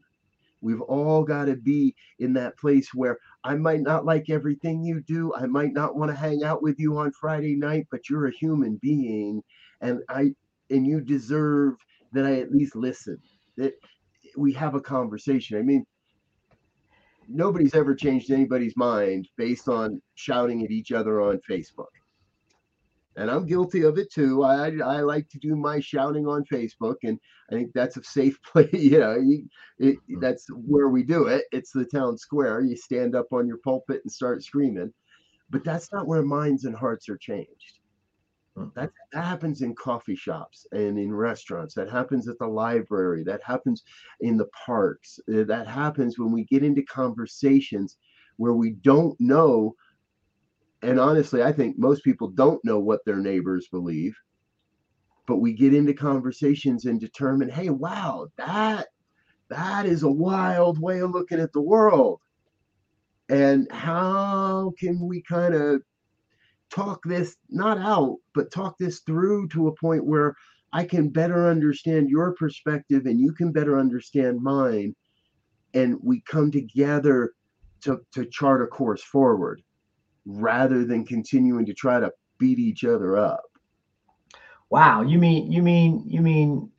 We've 0.62 0.82
all 0.82 1.24
got 1.24 1.46
to 1.46 1.56
be 1.56 1.96
in 2.20 2.34
that 2.34 2.58
place 2.58 2.94
where 2.94 3.18
I 3.44 3.56
might 3.56 3.82
not 3.82 4.06
like 4.06 4.30
everything 4.30 4.84
you 4.84 5.02
do. 5.02 5.34
I 5.34 5.48
might 5.48 5.74
not 5.74 5.96
want 5.96 6.12
to 6.12 6.16
hang 6.16 6.44
out 6.44 6.62
with 6.62 6.80
you 6.80 6.98
on 6.98 7.12
Friday 7.14 7.56
night, 7.56 7.88
but 7.90 8.10
you're 8.10 8.28
a 8.28 8.32
human 8.32 8.78
being, 8.82 9.42
and 9.80 10.02
I 10.10 10.34
and 10.70 10.86
you 10.86 11.02
deserve 11.02 11.76
that 12.14 12.26
I 12.26 12.40
at 12.40 12.52
least 12.52 12.76
listen. 12.76 13.18
That 13.58 13.74
we 14.38 14.54
have 14.54 14.76
a 14.76 14.82
conversation. 14.82 15.58
I 15.58 15.62
mean, 15.62 15.86
nobody's 17.28 17.76
ever 17.76 17.96
changed 17.96 18.32
anybody's 18.32 18.76
mind 18.76 19.28
based 19.38 19.68
on 19.70 20.02
shouting 20.16 20.64
at 20.64 20.72
each 20.72 20.92
other 20.92 21.22
on 21.22 21.40
Facebook 21.50 21.88
and 23.16 23.30
I'm 23.30 23.46
guilty 23.46 23.84
of 23.84 23.98
it 23.98 24.12
too. 24.12 24.44
I 24.44 24.72
I 24.84 25.02
like 25.02 25.28
to 25.30 25.40
do 25.40 25.56
my 25.56 25.80
shouting 25.80 26.28
on 26.28 26.46
Facebook, 26.46 26.96
and 27.04 27.20
I 27.50 27.56
think 27.56 27.72
that's 27.74 27.98
a 27.98 28.04
safe 28.04 28.42
place. 28.52 28.74
you 28.74 29.00
know, 29.00 29.16
you, 29.16 29.48
it, 29.80 29.98
mm. 30.10 30.22
that's 30.22 30.48
where 30.50 30.90
we 30.90 31.04
do 31.04 31.28
it. 31.28 31.46
It's 31.52 31.72
the 31.72 31.86
town 31.86 32.18
square. 32.18 32.62
You 32.62 32.76
stand 32.76 33.16
up 33.16 33.28
on 33.32 33.48
your 33.48 33.58
pulpit 33.58 34.02
and 34.04 34.12
start 34.12 34.44
screaming, 34.44 34.94
but 35.50 35.64
that's 35.64 35.92
not 35.92 36.08
where 36.08 36.24
minds 36.24 36.66
and 36.66 36.76
hearts 36.76 37.10
are 37.10 37.18
changed. 37.18 37.80
Mm. 38.58 38.74
That, 38.76 38.92
that 39.14 39.24
happens 39.24 39.62
in 39.62 39.76
coffee 39.76 40.16
shops 40.16 40.66
and 40.72 41.00
in 41.00 41.14
restaurants. 41.14 41.74
That 41.76 41.90
happens 41.90 42.28
at 42.28 42.38
the 42.40 42.48
library. 42.48 43.24
That 43.24 43.42
happens 43.44 43.84
in 44.20 44.38
the 44.38 44.50
parks. 44.66 45.20
Uh, 45.34 45.44
that 45.46 45.68
happens 45.68 46.20
when 46.20 46.32
we 46.32 46.44
get 46.46 46.64
into 46.64 46.84
conversations 46.84 47.98
where 48.38 48.54
we 48.54 48.72
don't 48.72 49.20
know 49.20 49.76
and 50.84 51.00
honestly, 51.00 51.44
I 51.44 51.52
think 51.52 51.78
most 51.78 52.04
people 52.04 52.30
don't 52.30 52.64
know 52.66 52.80
what 52.80 53.06
their 53.06 53.18
neighbors 53.18 53.68
believe. 53.72 54.18
But 55.28 55.38
we 55.38 55.54
get 55.54 55.74
into 55.74 55.94
conversations 55.94 56.86
and 56.86 57.00
determine, 57.00 57.50
hey, 57.50 57.70
wow, 57.70 58.28
that 58.38 58.88
that 59.50 59.86
is 59.86 60.04
a 60.04 60.12
wild 60.12 60.80
way 60.80 61.00
of 61.00 61.12
looking 61.12 61.40
at 61.40 61.54
the 61.54 61.62
world. 61.62 62.20
And 63.30 63.72
how 63.72 64.74
can 64.80 65.00
we 65.08 65.22
kind 65.22 65.54
of 65.54 65.84
talk 66.74 67.02
this 67.04 67.36
not 67.50 67.78
out, 67.78 68.18
but 68.34 68.52
talk 68.52 68.78
this 68.80 69.00
through 69.02 69.50
to 69.50 69.68
a 69.68 69.76
point 69.76 70.06
where 70.06 70.36
I 70.74 70.86
can 70.86 71.10
better 71.10 71.50
understand 71.50 72.10
your 72.10 72.34
perspective 72.34 73.06
and 73.06 73.20
you 73.20 73.34
can 73.34 73.52
better 73.52 73.78
understand 73.78 74.42
mine. 74.42 74.96
And 75.74 75.98
we 76.02 76.22
come 76.22 76.52
together 76.52 77.34
to, 77.82 78.00
to 78.14 78.26
chart 78.26 78.62
a 78.62 78.68
course 78.68 79.04
forward 79.04 79.62
rather 80.26 80.86
than 80.86 81.06
continuing 81.06 81.66
to 81.66 81.74
try 81.74 82.00
to 82.00 82.12
beat 82.38 82.60
each 82.60 82.84
other 82.84 83.18
up. 83.18 83.44
Wow, 84.70 85.02
you 85.02 85.20
mean 85.20 85.52
you 85.52 85.62
mean 85.62 86.06
you 86.08 86.22
mean 86.22 86.72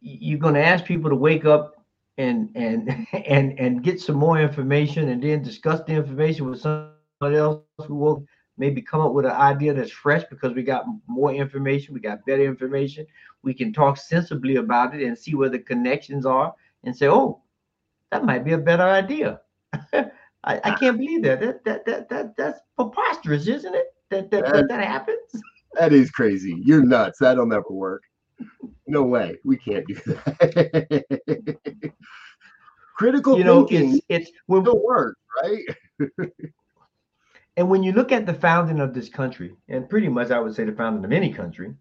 you're 0.00 0.38
going 0.38 0.54
to 0.54 0.64
ask 0.64 0.84
people 0.84 1.10
to 1.10 1.16
wake 1.16 1.44
up 1.44 1.74
and 2.16 2.50
and 2.54 3.06
and 3.26 3.58
and 3.58 3.82
get 3.82 4.00
some 4.00 4.16
more 4.16 4.40
information 4.40 5.10
and 5.10 5.22
then 5.22 5.42
discuss 5.42 5.82
the 5.86 5.92
information 5.92 6.48
with 6.48 6.60
somebody 6.60 7.36
else 7.36 7.62
who 7.86 7.96
will 7.96 8.24
maybe 8.58 8.82
come 8.82 9.00
up 9.00 9.12
with 9.12 9.26
an 9.26 9.32
idea 9.32 9.74
that's 9.74 9.90
fresh 9.90 10.24
because 10.30 10.54
we 10.54 10.62
got 10.62 10.86
more 11.06 11.32
information, 11.32 11.94
we 11.94 12.00
got 12.00 12.24
better 12.26 12.44
information. 12.44 13.06
We 13.42 13.54
can 13.54 13.72
talk 13.72 13.96
sensibly 13.96 14.56
about 14.56 14.94
it 14.94 15.06
and 15.06 15.16
see 15.16 15.34
where 15.34 15.48
the 15.48 15.58
connections 15.58 16.26
are 16.26 16.54
and 16.84 16.96
say, 16.96 17.08
"Oh, 17.08 17.42
that 18.10 18.24
might 18.24 18.44
be 18.44 18.52
a 18.52 18.58
better 18.58 18.84
idea." 18.84 19.40
I, 19.92 20.10
I 20.46 20.60
ah. 20.64 20.76
can't 20.78 20.98
believe 20.98 21.22
that. 21.24 21.40
That, 21.40 21.64
that 21.64 21.84
that 21.86 22.08
that 22.08 22.36
that's 22.36 22.60
preposterous, 22.76 23.46
isn't 23.46 23.74
it? 23.74 23.86
That 24.10 24.30
that, 24.30 24.44
that, 24.52 24.68
that 24.68 24.84
happens. 24.84 25.18
That 25.74 25.92
is 25.92 26.10
crazy. 26.10 26.62
You're 26.64 26.82
nuts. 26.82 27.18
That'll 27.18 27.44
never 27.44 27.68
work. 27.68 28.02
No 28.86 29.02
way. 29.02 29.36
We 29.44 29.58
can't 29.58 29.86
do 29.86 29.94
that. 29.94 31.92
Critical 32.96 33.36
you 33.36 33.44
know, 33.44 33.66
thinking 33.66 34.00
it's, 34.08 34.30
it's 34.30 34.38
when, 34.46 34.62
still 34.62 34.82
work, 34.82 35.18
right? 35.42 35.62
And 37.56 37.68
when 37.68 37.82
you 37.82 37.92
look 37.92 38.12
at 38.12 38.26
the 38.26 38.34
founding 38.34 38.80
of 38.80 38.94
this 38.94 39.08
country, 39.08 39.54
and 39.68 39.88
pretty 39.88 40.08
much 40.08 40.30
I 40.30 40.40
would 40.40 40.54
say 40.54 40.64
the 40.64 40.72
founding 40.72 41.04
of 41.04 41.12
any 41.12 41.32
country, 41.32 41.74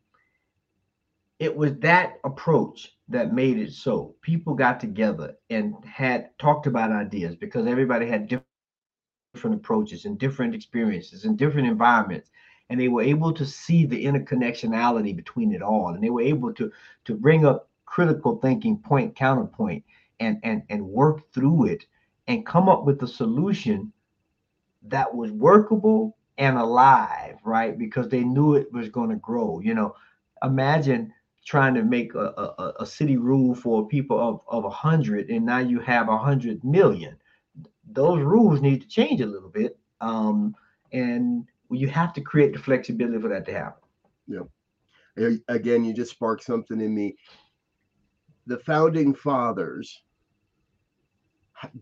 it 1.40 1.56
was 1.56 1.76
that 1.80 2.20
approach 2.24 2.96
that 3.10 3.34
made 3.34 3.58
it 3.58 3.74
so. 3.74 4.16
People 4.22 4.54
got 4.54 4.80
together 4.80 5.36
and 5.50 5.76
had 5.86 6.30
talked 6.40 6.66
about 6.66 6.92
ideas 6.92 7.36
because 7.36 7.68
everybody 7.68 8.08
had 8.08 8.28
different 9.34 9.56
approaches 9.58 10.06
and 10.06 10.18
different 10.18 10.56
experiences 10.56 11.26
and 11.26 11.38
different 11.38 11.68
environments 11.68 12.30
and 12.70 12.80
they 12.80 12.88
were 12.88 13.02
able 13.02 13.32
to 13.34 13.46
see 13.46 13.86
the 13.86 14.06
interconnectionality 14.06 15.16
between 15.16 15.54
it 15.54 15.62
all 15.62 15.90
and 15.90 16.04
they 16.04 16.10
were 16.10 16.22
able 16.22 16.54
to 16.54 16.72
to 17.04 17.14
bring 17.14 17.46
up 17.46 17.70
critical 17.86 18.38
thinking 18.38 18.78
point 18.78 19.16
counterpoint 19.16 19.84
and 20.20 20.40
and 20.44 20.64
and 20.70 20.84
work 20.84 21.22
through 21.34 21.66
it 21.66 21.86
and 22.28 22.46
come 22.46 22.70
up 22.70 22.86
with 22.86 23.02
a 23.04 23.08
solution 23.08 23.92
that 24.88 25.14
was 25.14 25.32
workable 25.32 26.18
and 26.38 26.58
alive 26.58 27.38
right 27.44 27.78
because 27.78 28.10
they 28.10 28.24
knew 28.24 28.56
it 28.56 28.72
was 28.74 28.90
going 28.90 29.10
to 29.10 29.16
grow 29.18 29.60
you 29.60 29.74
know 29.74 29.96
imagine 30.44 31.14
trying 31.46 31.76
to 31.76 31.84
make 31.84 32.16
a, 32.16 32.34
a, 32.38 32.74
a 32.80 32.86
city 32.86 33.18
rule 33.18 33.54
for 33.54 33.88
people 33.88 34.20
of, 34.20 34.42
of 34.48 34.64
100 34.64 35.30
and 35.30 35.46
now 35.46 35.60
you 35.60 35.80
have 35.80 36.08
a 36.08 36.16
100 36.16 36.64
million 36.64 37.16
those 37.92 38.22
rules 38.22 38.62
need 38.62 38.82
to 38.82 38.88
change 38.88 39.22
a 39.22 39.26
little 39.26 39.50
bit. 39.50 39.78
Um, 40.02 40.56
and 40.92 41.48
you 41.72 41.88
have 41.88 42.14
to 42.14 42.22
create 42.22 42.54
the 42.54 42.60
flexibility 42.60 43.20
for 43.20 43.30
that 43.30 43.46
to 43.46 43.54
happen. 43.54 43.82
Yeah. 44.28 45.36
Again, 45.48 45.86
you 45.86 45.94
just 45.94 46.12
sparked 46.12 46.44
something 46.44 46.82
in 46.82 46.94
me. 46.94 47.16
The 48.48 48.60
founding 48.60 49.14
fathers 49.14 50.02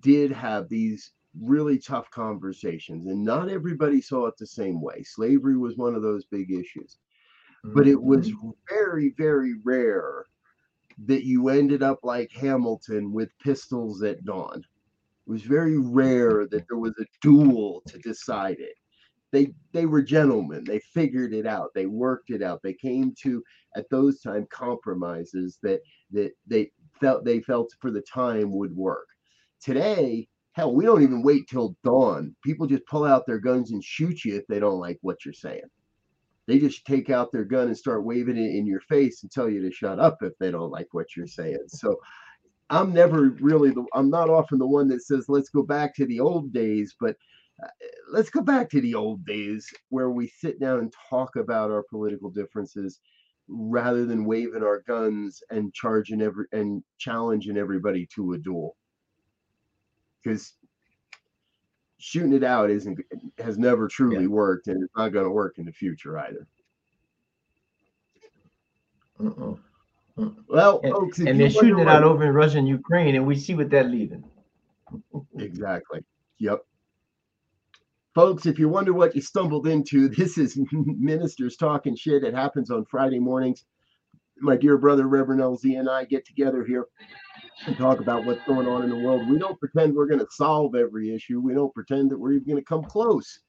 did 0.02 0.32
have 0.32 0.70
these 0.70 1.12
really 1.42 1.80
tough 1.80 2.10
conversations, 2.12 3.08
and 3.08 3.24
not 3.24 3.50
everybody 3.50 4.02
saw 4.02 4.28
it 4.28 4.36
the 4.38 4.48
same 4.48 4.82
way. 4.82 5.04
Slavery 5.04 5.58
was 5.58 5.78
one 5.78 5.96
of 5.96 6.02
those 6.02 6.26
big 6.26 6.52
issues, 6.52 6.98
but 7.64 7.88
it 7.88 8.02
was 8.02 8.30
mm-hmm. 8.30 8.50
very, 8.70 9.14
very 9.18 9.56
rare 9.64 10.26
that 11.06 11.24
you 11.24 11.50
ended 11.50 11.82
up 11.82 12.00
like 12.04 12.32
Hamilton 12.32 13.12
with 13.12 13.38
pistols 13.40 14.04
at 14.04 14.24
dawn. 14.26 14.60
It 14.60 15.32
was 15.32 15.42
very 15.42 15.78
rare 15.78 16.46
that 16.48 16.66
there 16.68 16.78
was 16.78 16.94
a 17.00 17.06
duel 17.22 17.82
to 17.88 17.98
decide 18.00 18.58
it. 18.60 18.76
They 19.32 19.54
they 19.72 19.88
were 19.88 20.04
gentlemen. 20.04 20.64
They 20.64 20.80
figured 20.80 21.34
it 21.34 21.48
out. 21.48 21.72
They 21.74 21.88
worked 21.88 22.30
it 22.30 22.44
out. 22.44 22.62
They 22.62 22.74
came 22.74 23.16
to 23.24 23.44
at 23.76 23.90
those 23.90 24.20
time 24.20 24.46
compromises 24.52 25.58
that 25.64 25.82
that 26.12 26.34
they 26.46 26.72
felt 27.00 27.26
they 27.26 27.40
felt 27.42 27.74
for 27.80 27.90
the 27.90 28.02
time 28.02 28.52
would 28.52 28.76
work. 28.76 29.08
Today, 29.60 30.28
hell, 30.54 30.74
we 30.74 30.86
don't 30.86 31.04
even 31.04 31.24
wait 31.24 31.48
till 31.48 31.76
dawn. 31.84 32.36
People 32.44 32.68
just 32.68 32.86
pull 32.86 33.06
out 33.06 33.26
their 33.26 33.40
guns 33.40 33.72
and 33.72 33.84
shoot 33.84 34.24
you 34.24 34.36
if 34.36 34.48
they 34.48 34.60
don't 34.60 34.80
like 34.80 35.00
what 35.02 35.26
you're 35.26 35.34
saying. 35.34 35.70
They 36.48 36.60
just 36.60 36.86
take 36.86 37.10
out 37.10 37.32
their 37.32 37.46
gun 37.46 37.68
and 37.68 37.78
start 37.78 38.06
waving 38.06 38.38
it 38.38 38.56
in 38.56 38.66
your 38.66 38.82
face 38.82 39.24
and 39.24 39.32
tell 39.32 39.50
you 39.50 39.62
to 39.62 39.72
shut 39.72 40.00
up 40.00 40.22
if 40.22 40.34
they 40.40 40.52
don't 40.52 40.72
like 40.72 40.88
what 40.92 41.16
you're 41.16 41.28
saying. 41.28 41.66
So 41.68 42.00
I'm 42.70 42.94
never 42.94 43.30
really 43.40 43.72
the 43.72 43.86
I'm 43.94 44.10
not 44.10 44.30
often 44.30 44.60
the 44.60 44.68
one 44.68 44.88
that 44.90 45.04
says 45.04 45.26
let's 45.28 45.50
go 45.50 45.64
back 45.64 45.96
to 45.96 46.06
the 46.06 46.20
old 46.20 46.54
days, 46.54 46.96
but 47.00 47.16
uh, 47.64 47.68
let's 48.12 48.30
go 48.30 48.42
back 48.42 48.70
to 48.72 48.82
the 48.82 48.96
old 48.96 49.26
days 49.26 49.68
where 49.90 50.10
we 50.10 50.28
sit 50.28 50.60
down 50.60 50.80
and 50.80 50.94
talk 51.10 51.36
about 51.36 51.72
our 51.72 51.84
political 51.84 52.30
differences 52.30 53.00
rather 53.48 54.06
than 54.06 54.26
waving 54.26 54.64
our 54.64 54.82
guns 54.88 55.42
and 55.50 55.74
charging 55.74 56.22
every 56.22 56.46
and 56.52 56.84
challenging 56.98 57.58
everybody 57.58 58.08
to 58.16 58.34
a 58.34 58.38
duel. 58.38 58.76
Because 60.24 60.54
shooting 61.98 62.34
it 62.34 62.44
out 62.44 62.70
isn't 62.70 63.00
has 63.40 63.58
never 63.58 63.88
truly 63.88 64.24
yeah. 64.24 64.28
worked 64.28 64.68
and 64.68 64.84
it's 64.84 64.94
not 64.96 65.10
going 65.10 65.26
to 65.26 65.32
work 65.32 65.58
in 65.58 65.66
the 65.66 65.72
future 65.72 66.18
either. 66.20 66.48
Uh-uh. 69.20 69.56
uh-uh. 70.18 70.30
Well, 70.48 70.82
and, 70.84 70.94
folks, 70.94 71.20
and 71.20 71.40
they're 71.40 71.50
shooting 71.50 71.80
it 71.80 71.88
out 71.88 72.04
over 72.04 72.26
in 72.26 72.34
Russia 72.34 72.58
and 72.58 72.68
Ukraine, 72.68 73.16
and 73.16 73.26
we 73.26 73.36
see 73.36 73.56
what 73.56 73.70
they're 73.70 73.84
leaving. 73.84 74.24
exactly. 75.38 76.02
Yep. 76.40 76.60
Folks, 78.14 78.46
if 78.46 78.60
you 78.60 78.70
wonder 78.70 78.94
what 78.94 79.16
you 79.16 79.22
stumbled 79.22 79.66
into, 79.68 80.08
this 80.08 80.38
is 80.38 80.60
Ministers 80.72 81.56
Talking 81.56 81.96
Shit. 81.96 82.24
It 82.24 82.36
happens 82.36 82.70
on 82.70 82.86
Friday 82.86 83.20
mornings. 83.20 83.66
My 84.38 84.58
dear 84.58 84.78
brother, 84.78 85.08
Reverend 85.08 85.42
LZ, 85.42 85.80
and 85.80 85.90
I 85.90 86.06
get 86.06 86.26
together 86.26 86.66
here 86.66 86.88
and 87.66 87.78
talk 87.78 88.00
about 88.00 88.26
what's 88.26 88.44
going 88.46 88.68
on 88.68 88.84
in 88.84 88.90
the 88.90 88.98
world. 88.98 89.30
We 89.30 89.38
don't 89.38 89.60
pretend 89.60 89.94
we're 89.94 90.08
going 90.08 90.20
to 90.20 90.28
solve 90.32 90.76
every 90.76 91.14
issue. 91.14 91.40
We 91.40 91.54
don't 91.54 91.74
pretend 91.74 92.12
that 92.12 92.20
we're 92.20 92.34
even 92.34 92.48
going 92.48 92.58
to 92.58 92.66
come 92.66 92.84
close. 92.84 93.40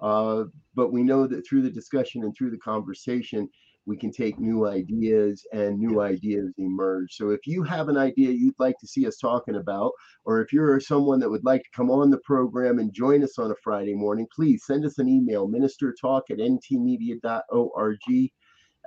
Uh, 0.00 0.44
but 0.74 0.92
we 0.92 1.02
know 1.02 1.26
that 1.26 1.46
through 1.46 1.62
the 1.62 1.70
discussion 1.70 2.22
and 2.22 2.34
through 2.36 2.50
the 2.50 2.58
conversation, 2.58 3.48
we 3.88 3.96
can 3.96 4.12
take 4.12 4.38
new 4.38 4.66
ideas 4.66 5.44
and 5.52 5.78
new 5.78 6.00
ideas 6.00 6.52
emerge. 6.58 7.14
So 7.14 7.30
if 7.30 7.46
you 7.46 7.62
have 7.62 7.88
an 7.88 7.96
idea 7.96 8.30
you'd 8.30 8.58
like 8.58 8.78
to 8.80 8.86
see 8.86 9.06
us 9.06 9.16
talking 9.16 9.56
about, 9.56 9.92
or 10.24 10.42
if 10.42 10.52
you're 10.52 10.78
someone 10.78 11.18
that 11.20 11.30
would 11.30 11.44
like 11.44 11.62
to 11.62 11.70
come 11.74 11.90
on 11.90 12.10
the 12.10 12.18
program 12.18 12.78
and 12.78 12.92
join 12.92 13.24
us 13.24 13.38
on 13.38 13.50
a 13.50 13.56
Friday 13.64 13.94
morning, 13.94 14.26
please 14.34 14.64
send 14.66 14.84
us 14.84 14.98
an 14.98 15.08
email, 15.08 15.48
ministertalk 15.48 16.22
at 16.30 16.38
ntmedia.org. 16.38 18.30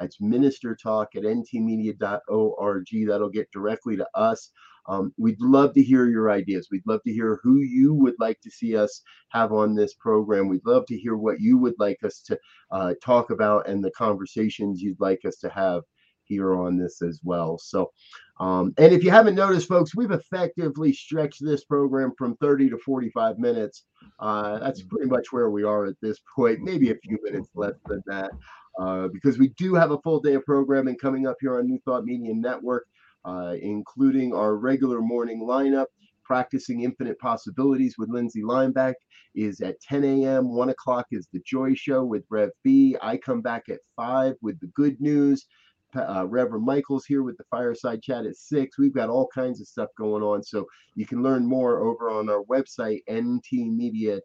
That's 0.01 0.17
ministertalk 0.17 1.15
at 1.15 1.23
ntmedia.org. 1.23 2.87
That'll 3.07 3.29
get 3.29 3.51
directly 3.51 3.95
to 3.97 4.07
us. 4.15 4.49
Um, 4.87 5.13
we'd 5.17 5.39
love 5.39 5.73
to 5.75 5.83
hear 5.83 6.07
your 6.07 6.31
ideas. 6.31 6.69
We'd 6.71 6.87
love 6.87 7.03
to 7.05 7.13
hear 7.13 7.39
who 7.43 7.57
you 7.59 7.93
would 7.93 8.15
like 8.19 8.41
to 8.41 8.49
see 8.49 8.75
us 8.75 9.01
have 9.29 9.53
on 9.53 9.75
this 9.75 9.93
program. 9.93 10.47
We'd 10.47 10.65
love 10.65 10.87
to 10.87 10.97
hear 10.97 11.15
what 11.15 11.39
you 11.39 11.59
would 11.59 11.75
like 11.77 11.99
us 12.03 12.21
to 12.23 12.39
uh, 12.71 12.95
talk 13.03 13.29
about 13.29 13.69
and 13.69 13.83
the 13.83 13.91
conversations 13.91 14.81
you'd 14.81 14.99
like 14.99 15.23
us 15.23 15.37
to 15.37 15.49
have 15.49 15.83
here 16.23 16.55
on 16.55 16.77
this 16.77 17.01
as 17.03 17.19
well. 17.23 17.59
So, 17.59 17.91
um, 18.39 18.73
and 18.77 18.91
if 18.91 19.03
you 19.03 19.11
haven't 19.11 19.35
noticed, 19.35 19.67
folks, 19.67 19.95
we've 19.95 20.11
effectively 20.11 20.93
stretched 20.93 21.43
this 21.45 21.63
program 21.65 22.13
from 22.17 22.35
30 22.37 22.71
to 22.71 22.77
45 22.79 23.37
minutes. 23.37 23.83
Uh, 24.19 24.57
that's 24.59 24.81
pretty 24.81 25.09
much 25.09 25.27
where 25.31 25.51
we 25.51 25.63
are 25.63 25.85
at 25.85 25.95
this 26.01 26.19
point, 26.35 26.61
maybe 26.61 26.89
a 26.89 26.95
few 26.95 27.19
minutes 27.21 27.49
less 27.53 27.75
than 27.85 28.01
that. 28.07 28.31
Uh, 28.79 29.07
because 29.11 29.37
we 29.37 29.49
do 29.57 29.75
have 29.75 29.91
a 29.91 29.99
full 29.99 30.19
day 30.19 30.33
of 30.33 30.45
programming 30.45 30.97
coming 30.97 31.27
up 31.27 31.35
here 31.41 31.57
on 31.57 31.65
New 31.65 31.79
Thought 31.85 32.05
Media 32.05 32.33
Network 32.33 32.85
uh, 33.25 33.55
including 33.61 34.33
our 34.33 34.55
regular 34.55 35.01
morning 35.01 35.41
lineup. 35.41 35.87
Practicing 36.23 36.83
Infinite 36.83 37.19
Possibilities 37.19 37.95
with 37.97 38.09
Lindsay 38.09 38.41
Lineback 38.41 38.93
is 39.35 39.59
at 39.59 39.81
10 39.81 40.03
a.m. 40.05 40.55
1 40.55 40.69
o'clock 40.69 41.07
is 41.11 41.27
The 41.33 41.41
Joy 41.45 41.73
Show 41.73 42.05
with 42.05 42.23
Rev 42.29 42.51
B. 42.63 42.95
I 43.01 43.17
come 43.17 43.41
back 43.41 43.63
at 43.69 43.79
5 43.97 44.35
with 44.41 44.57
the 44.61 44.67
good 44.67 45.01
news. 45.01 45.45
Uh, 45.93 46.25
Reverend 46.25 46.63
Michael's 46.63 47.05
here 47.05 47.21
with 47.21 47.35
the 47.37 47.43
fireside 47.51 48.01
chat 48.01 48.25
at 48.25 48.37
6. 48.37 48.77
We've 48.77 48.93
got 48.93 49.09
all 49.09 49.27
kinds 49.33 49.59
of 49.59 49.67
stuff 49.67 49.89
going 49.97 50.23
on. 50.23 50.41
So 50.41 50.65
you 50.95 51.05
can 51.05 51.21
learn 51.21 51.45
more 51.45 51.81
over 51.81 52.09
on 52.09 52.29
our 52.29 52.43
website, 52.43 53.01
ntmedia.org. 53.09 54.21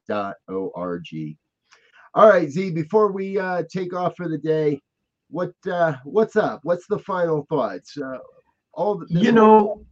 All 2.16 2.26
right, 2.30 2.48
Z, 2.48 2.70
before 2.70 3.12
we 3.12 3.38
uh, 3.38 3.64
take 3.70 3.92
off 3.92 4.16
for 4.16 4.26
the 4.26 4.38
day, 4.38 4.80
what 5.28 5.52
uh, 5.70 5.96
what's 6.04 6.34
up? 6.34 6.60
What's 6.62 6.86
the 6.86 6.98
final 6.98 7.44
thoughts? 7.50 7.98
Uh, 7.98 8.16
all 8.72 8.96
the, 8.96 9.06
you 9.10 9.32
know 9.32 9.84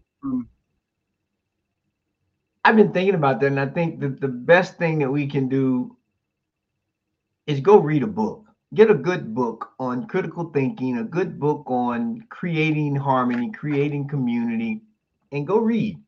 I've 2.65 2.77
been 2.77 2.95
thinking 2.95 3.15
about 3.15 3.41
that, 3.41 3.49
and 3.49 3.61
I 3.61 3.67
think 3.67 4.01
that 4.01 4.23
the 4.23 4.29
best 4.29 4.79
thing 4.79 5.01
that 5.01 5.11
we 5.11 5.27
can 5.27 5.51
do 5.51 5.99
is 7.47 7.61
go 7.61 7.77
read 7.79 8.03
a 8.03 8.07
book. 8.07 8.47
Get 8.73 8.91
a 8.91 8.95
good 8.95 9.35
book 9.35 9.73
on 9.79 10.07
critical 10.07 10.51
thinking, 10.51 10.97
a 10.97 11.05
good 11.05 11.39
book 11.39 11.65
on 11.67 12.25
creating 12.31 12.97
harmony, 12.97 13.51
creating 13.51 14.09
community, 14.09 14.81
and 15.33 15.47
go 15.47 15.59
read. 15.59 16.01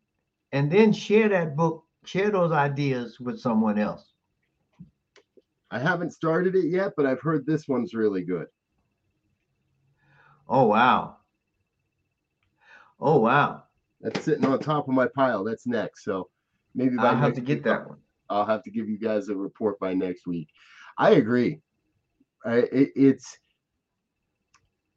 And 0.52 0.72
then 0.72 0.94
share 0.94 1.28
that 1.28 1.56
book, 1.56 1.84
share 2.06 2.30
those 2.30 2.52
ideas 2.52 3.20
with 3.20 3.38
someone 3.38 3.78
else. 3.78 4.14
I 5.70 5.78
haven't 5.78 6.12
started 6.12 6.54
it 6.54 6.68
yet, 6.68 6.92
but 6.96 7.06
I've 7.06 7.20
heard 7.20 7.46
this 7.46 7.68
one's 7.68 7.94
really 7.94 8.24
good. 8.24 8.46
Oh, 10.48 10.66
wow. 10.66 11.18
Oh 13.00 13.20
wow. 13.20 13.64
That's 14.00 14.24
sitting 14.24 14.44
on 14.44 14.58
top 14.58 14.88
of 14.88 14.94
my 14.94 15.08
pile. 15.14 15.44
That's 15.44 15.66
next. 15.66 16.04
So 16.04 16.30
maybe 16.74 16.96
I'll 16.98 17.16
have 17.16 17.34
to 17.34 17.40
get 17.40 17.64
that 17.64 17.88
one. 17.88 17.98
I'll 18.28 18.46
have 18.46 18.62
to 18.64 18.70
give 18.70 18.88
you 18.88 18.98
guys 18.98 19.28
a 19.28 19.36
report 19.36 19.78
by 19.78 19.94
next 19.94 20.26
week. 20.26 20.48
I 20.98 21.12
agree. 21.12 21.60
I, 22.44 22.58
it, 22.58 22.90
it's 22.96 23.38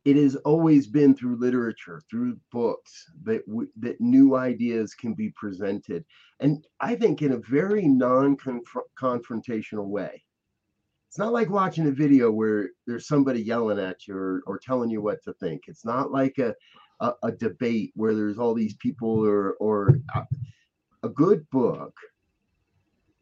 it 0.06 0.16
has 0.16 0.36
always 0.38 0.88
been 0.88 1.16
through 1.16 1.36
literature, 1.36 2.02
through 2.10 2.40
books 2.52 3.06
that 3.24 3.46
w- 3.48 3.70
that 3.78 4.00
new 4.00 4.36
ideas 4.36 4.96
can 4.96 5.14
be 5.14 5.32
presented, 5.36 6.06
and 6.40 6.66
I 6.80 6.96
think 6.96 7.22
in 7.22 7.34
a 7.34 7.38
very 7.38 7.88
non-confrontational 7.88 9.88
way. 9.88 10.24
It's 11.10 11.18
not 11.18 11.34
like 11.34 11.50
watching 11.50 11.88
a 11.88 11.92
video 11.92 12.30
where 12.30 12.70
there's 12.86 13.08
somebody 13.08 13.42
yelling 13.42 13.80
at 13.80 14.08
you 14.08 14.16
or, 14.16 14.44
or 14.46 14.60
telling 14.60 14.92
you 14.92 15.02
what 15.02 15.24
to 15.24 15.34
think. 15.34 15.64
It's 15.68 15.84
not 15.84 16.12
like 16.12 16.38
a 16.38 16.54
a, 17.00 17.14
a 17.24 17.32
debate 17.32 17.92
where 17.96 18.14
there's 18.14 18.38
all 18.38 18.54
these 18.54 18.76
people 18.76 19.26
or 19.26 19.54
or 19.54 20.00
uh, 20.16 20.22
a 21.02 21.10
good 21.10 21.50
book 21.50 21.96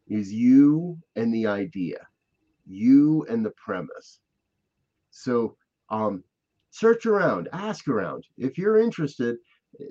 is 0.06 0.32
you 0.32 0.98
and 1.16 1.32
the 1.32 1.46
idea, 1.46 2.06
you 2.66 3.24
and 3.30 3.44
the 3.44 3.52
premise. 3.52 4.20
So 5.10 5.56
um, 5.88 6.22
search 6.70 7.06
around, 7.06 7.48
ask 7.54 7.88
around. 7.88 8.24
If 8.36 8.58
you're 8.58 8.78
interested, 8.78 9.36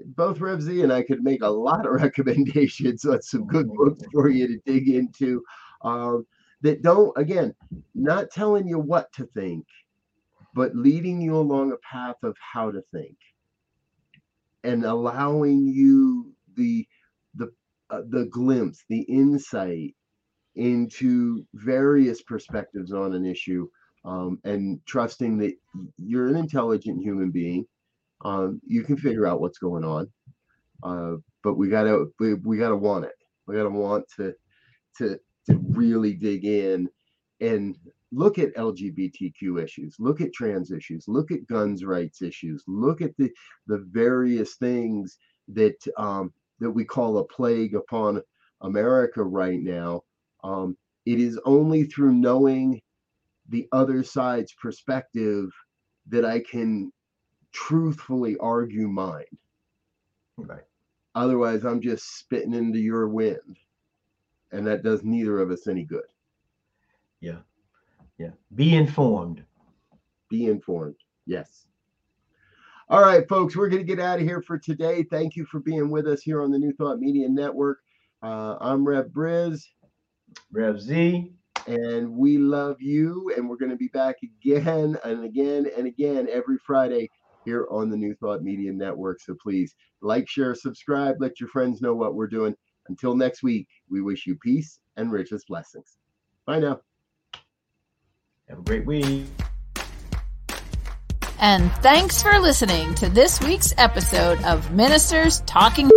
both 0.06 0.39
Rev 0.39 0.62
Z 0.62 0.84
and 0.84 0.93
I 0.93 1.02
could 1.04 1.24
make 1.24 1.41
a 1.41 1.50
lot 1.50 1.86
of 1.86 1.93
recommendations 2.02 3.06
on 3.06 3.22
some 3.22 3.48
good 3.48 3.68
books 3.74 4.04
for 4.12 4.30
you 4.30 4.48
to 4.48 4.60
dig 4.66 4.89
into 4.89 5.43
um, 5.82 6.26
that 6.62 6.82
don't, 6.82 7.16
again, 7.18 7.53
not 7.95 8.32
telling 8.32 8.68
you 8.68 8.80
what 8.80 9.12
to 9.14 9.26
think, 9.28 9.66
but 10.53 10.76
leading 10.76 11.22
you 11.22 11.36
along 11.36 11.72
a 11.72 11.78
path 11.78 12.18
of 12.24 12.36
how 12.39 12.72
to 12.72 12.82
think 12.93 13.16
and 14.64 14.86
allowing 14.86 15.68
you 15.68 16.34
the 16.55 16.88
the 17.36 17.51
uh, 17.89 18.01
the 18.10 18.26
glimpse, 18.26 18.84
the 18.89 19.01
insight 19.01 19.95
into 20.55 21.45
various 21.53 22.22
perspectives 22.22 22.91
on 22.91 23.14
an 23.14 23.26
issue, 23.26 23.68
um, 24.05 24.39
and 24.43 24.80
trusting 24.86 25.38
that 25.38 25.53
you're 25.97 26.28
an 26.28 26.36
intelligent 26.36 27.01
human 27.01 27.32
being. 27.32 27.66
Um, 28.26 28.60
you 28.66 28.84
can 28.84 28.97
figure 28.97 29.28
out 29.28 29.41
what's 29.41 29.60
going 29.60 29.84
on, 29.84 30.12
uh, 30.84 31.18
but 31.43 31.55
we 31.55 31.70
gotta 31.70 32.08
we, 32.20 32.34
we 32.36 32.58
gotta 32.58 32.76
want 32.76 33.05
it. 33.05 33.16
We 33.47 33.55
gotta 33.55 33.70
want 33.70 34.05
to 34.18 34.34
to 34.97 35.20
to 35.48 35.58
really 35.70 36.14
dig 36.14 36.45
in 36.45 36.89
and 37.41 37.78
look 38.12 38.39
at 38.39 38.56
LGBTQ 38.56 39.62
issues, 39.62 39.95
look 40.00 40.22
at 40.22 40.34
trans 40.34 40.72
issues, 40.72 41.06
look 41.08 41.32
at 41.32 41.48
guns 41.48 41.84
rights 41.84 42.22
issues, 42.22 42.64
look 42.68 43.02
at 43.02 43.16
the 43.18 43.32
the 43.68 43.86
various 43.91 44.56
things 44.56 45.18
that 45.50 45.76
um, 45.98 46.32
that 46.60 46.72
we 46.72 46.86
call 46.86 47.18
a 47.18 47.24
plague 47.26 47.76
upon 47.76 48.22
America 48.62 49.24
right 49.24 49.62
now. 49.62 50.04
Um, 50.43 50.78
it 51.06 51.20
is 51.20 51.39
only 51.45 51.84
through 51.86 52.14
knowing 52.14 52.82
the 53.50 53.68
other 53.72 54.04
side's 54.04 54.54
perspective 54.54 55.50
that 56.10 56.26
I 56.26 56.39
can 56.39 56.91
truthfully 57.54 58.38
argue 58.39 58.88
mine. 58.88 59.24
Right. 60.38 60.64
Otherwise, 61.16 61.66
I'm 61.66 61.82
just 61.82 62.18
spitting 62.20 62.54
into 62.54 62.80
your 62.80 63.08
wind. 63.08 63.58
And 64.52 64.66
that 64.68 64.84
does 64.84 65.04
neither 65.04 65.39
of 65.39 65.52
us 65.52 65.68
any 65.68 65.84
good. 65.84 66.06
Yeah. 67.20 67.39
Yeah. 68.18 68.32
Be 68.56 68.76
informed. 68.76 69.43
Be 70.30 70.45
informed. 70.45 70.95
Yes. 71.26 71.68
All 72.89 73.02
right, 73.02 73.28
folks, 73.28 73.56
we're 73.56 73.68
going 73.68 73.86
to 73.86 73.95
get 73.95 74.00
out 74.00 74.20
of 74.20 74.26
here 74.26 74.41
for 74.41 74.58
today. 74.58 75.04
Thank 75.04 75.36
you 75.36 75.45
for 75.45 75.60
being 75.60 75.89
with 75.89 76.08
us 76.08 76.22
here 76.22 76.41
on 76.41 76.52
the 76.52 76.58
New 76.58 76.72
Thought 76.72 77.00
Media 77.00 77.28
Network. 77.28 77.80
Uh, 78.24 78.56
I'm 78.62 78.88
Rev 78.88 79.08
Briz. 79.08 79.62
Rev 80.54 80.80
Z. 80.80 81.34
And 81.68 82.10
we 82.10 82.38
love 82.38 82.82
you. 82.82 83.34
And 83.36 83.50
we're 83.50 83.58
going 83.58 83.72
to 83.72 83.78
be 83.78 83.89
back 83.89 84.16
again 84.24 84.98
and 85.04 85.26
again 85.26 85.70
and 85.78 85.86
again 85.86 86.30
every 86.32 86.58
Friday 86.66 87.10
here 87.43 87.68
on 87.70 87.89
the 87.89 87.98
New 87.98 88.16
Thought 88.16 88.41
Media 88.41 88.72
Network. 88.72 89.20
So 89.20 89.36
please 89.41 89.76
like, 90.02 90.30
share, 90.30 90.56
subscribe, 90.56 91.18
let 91.20 91.41
your 91.41 91.50
friends 91.50 91.82
know 91.82 91.93
what 91.93 92.16
we're 92.16 92.28
doing. 92.28 92.56
Until 92.90 93.16
next 93.16 93.44
week, 93.44 93.68
we 93.90 94.02
wish 94.02 94.26
you 94.26 94.36
peace 94.36 94.80
and 94.96 95.12
richest 95.12 95.48
blessings. 95.48 95.98
Bye 96.46 96.60
now. 96.60 96.82
Have 98.50 98.60
a 98.60 98.62
great 98.62 98.86
week. 98.86 99.26
And 101.40 101.72
thanks 101.84 102.24
for 102.24 102.40
listening 102.40 102.96
to 102.96 103.10
this 103.10 103.40
week's 103.42 103.74
episode 103.78 104.42
of 104.44 104.72
Ministers 104.72 105.42
Talking. 105.42 105.92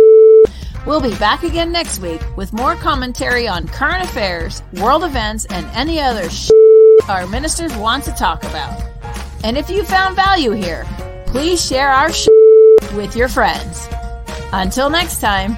We'll 0.85 1.01
be 1.01 1.15
back 1.15 1.43
again 1.43 1.71
next 1.71 1.99
week 1.99 2.21
with 2.35 2.53
more 2.53 2.75
commentary 2.75 3.47
on 3.47 3.67
current 3.67 4.03
affairs, 4.03 4.61
world 4.73 5.03
events, 5.03 5.45
and 5.45 5.65
any 5.73 5.99
other 5.99 6.29
our 7.07 7.25
ministers 7.27 7.75
want 7.77 8.03
to 8.03 8.11
talk 8.11 8.43
about. 8.43 8.83
And 9.43 9.57
if 9.57 9.69
you 9.69 9.83
found 9.83 10.15
value 10.15 10.51
here, 10.51 10.85
please 11.25 11.65
share 11.65 11.89
our 11.89 12.09
with 12.95 13.15
your 13.15 13.27
friends. 13.27 13.87
Until 14.53 14.89
next 14.89 15.19
time, 15.19 15.57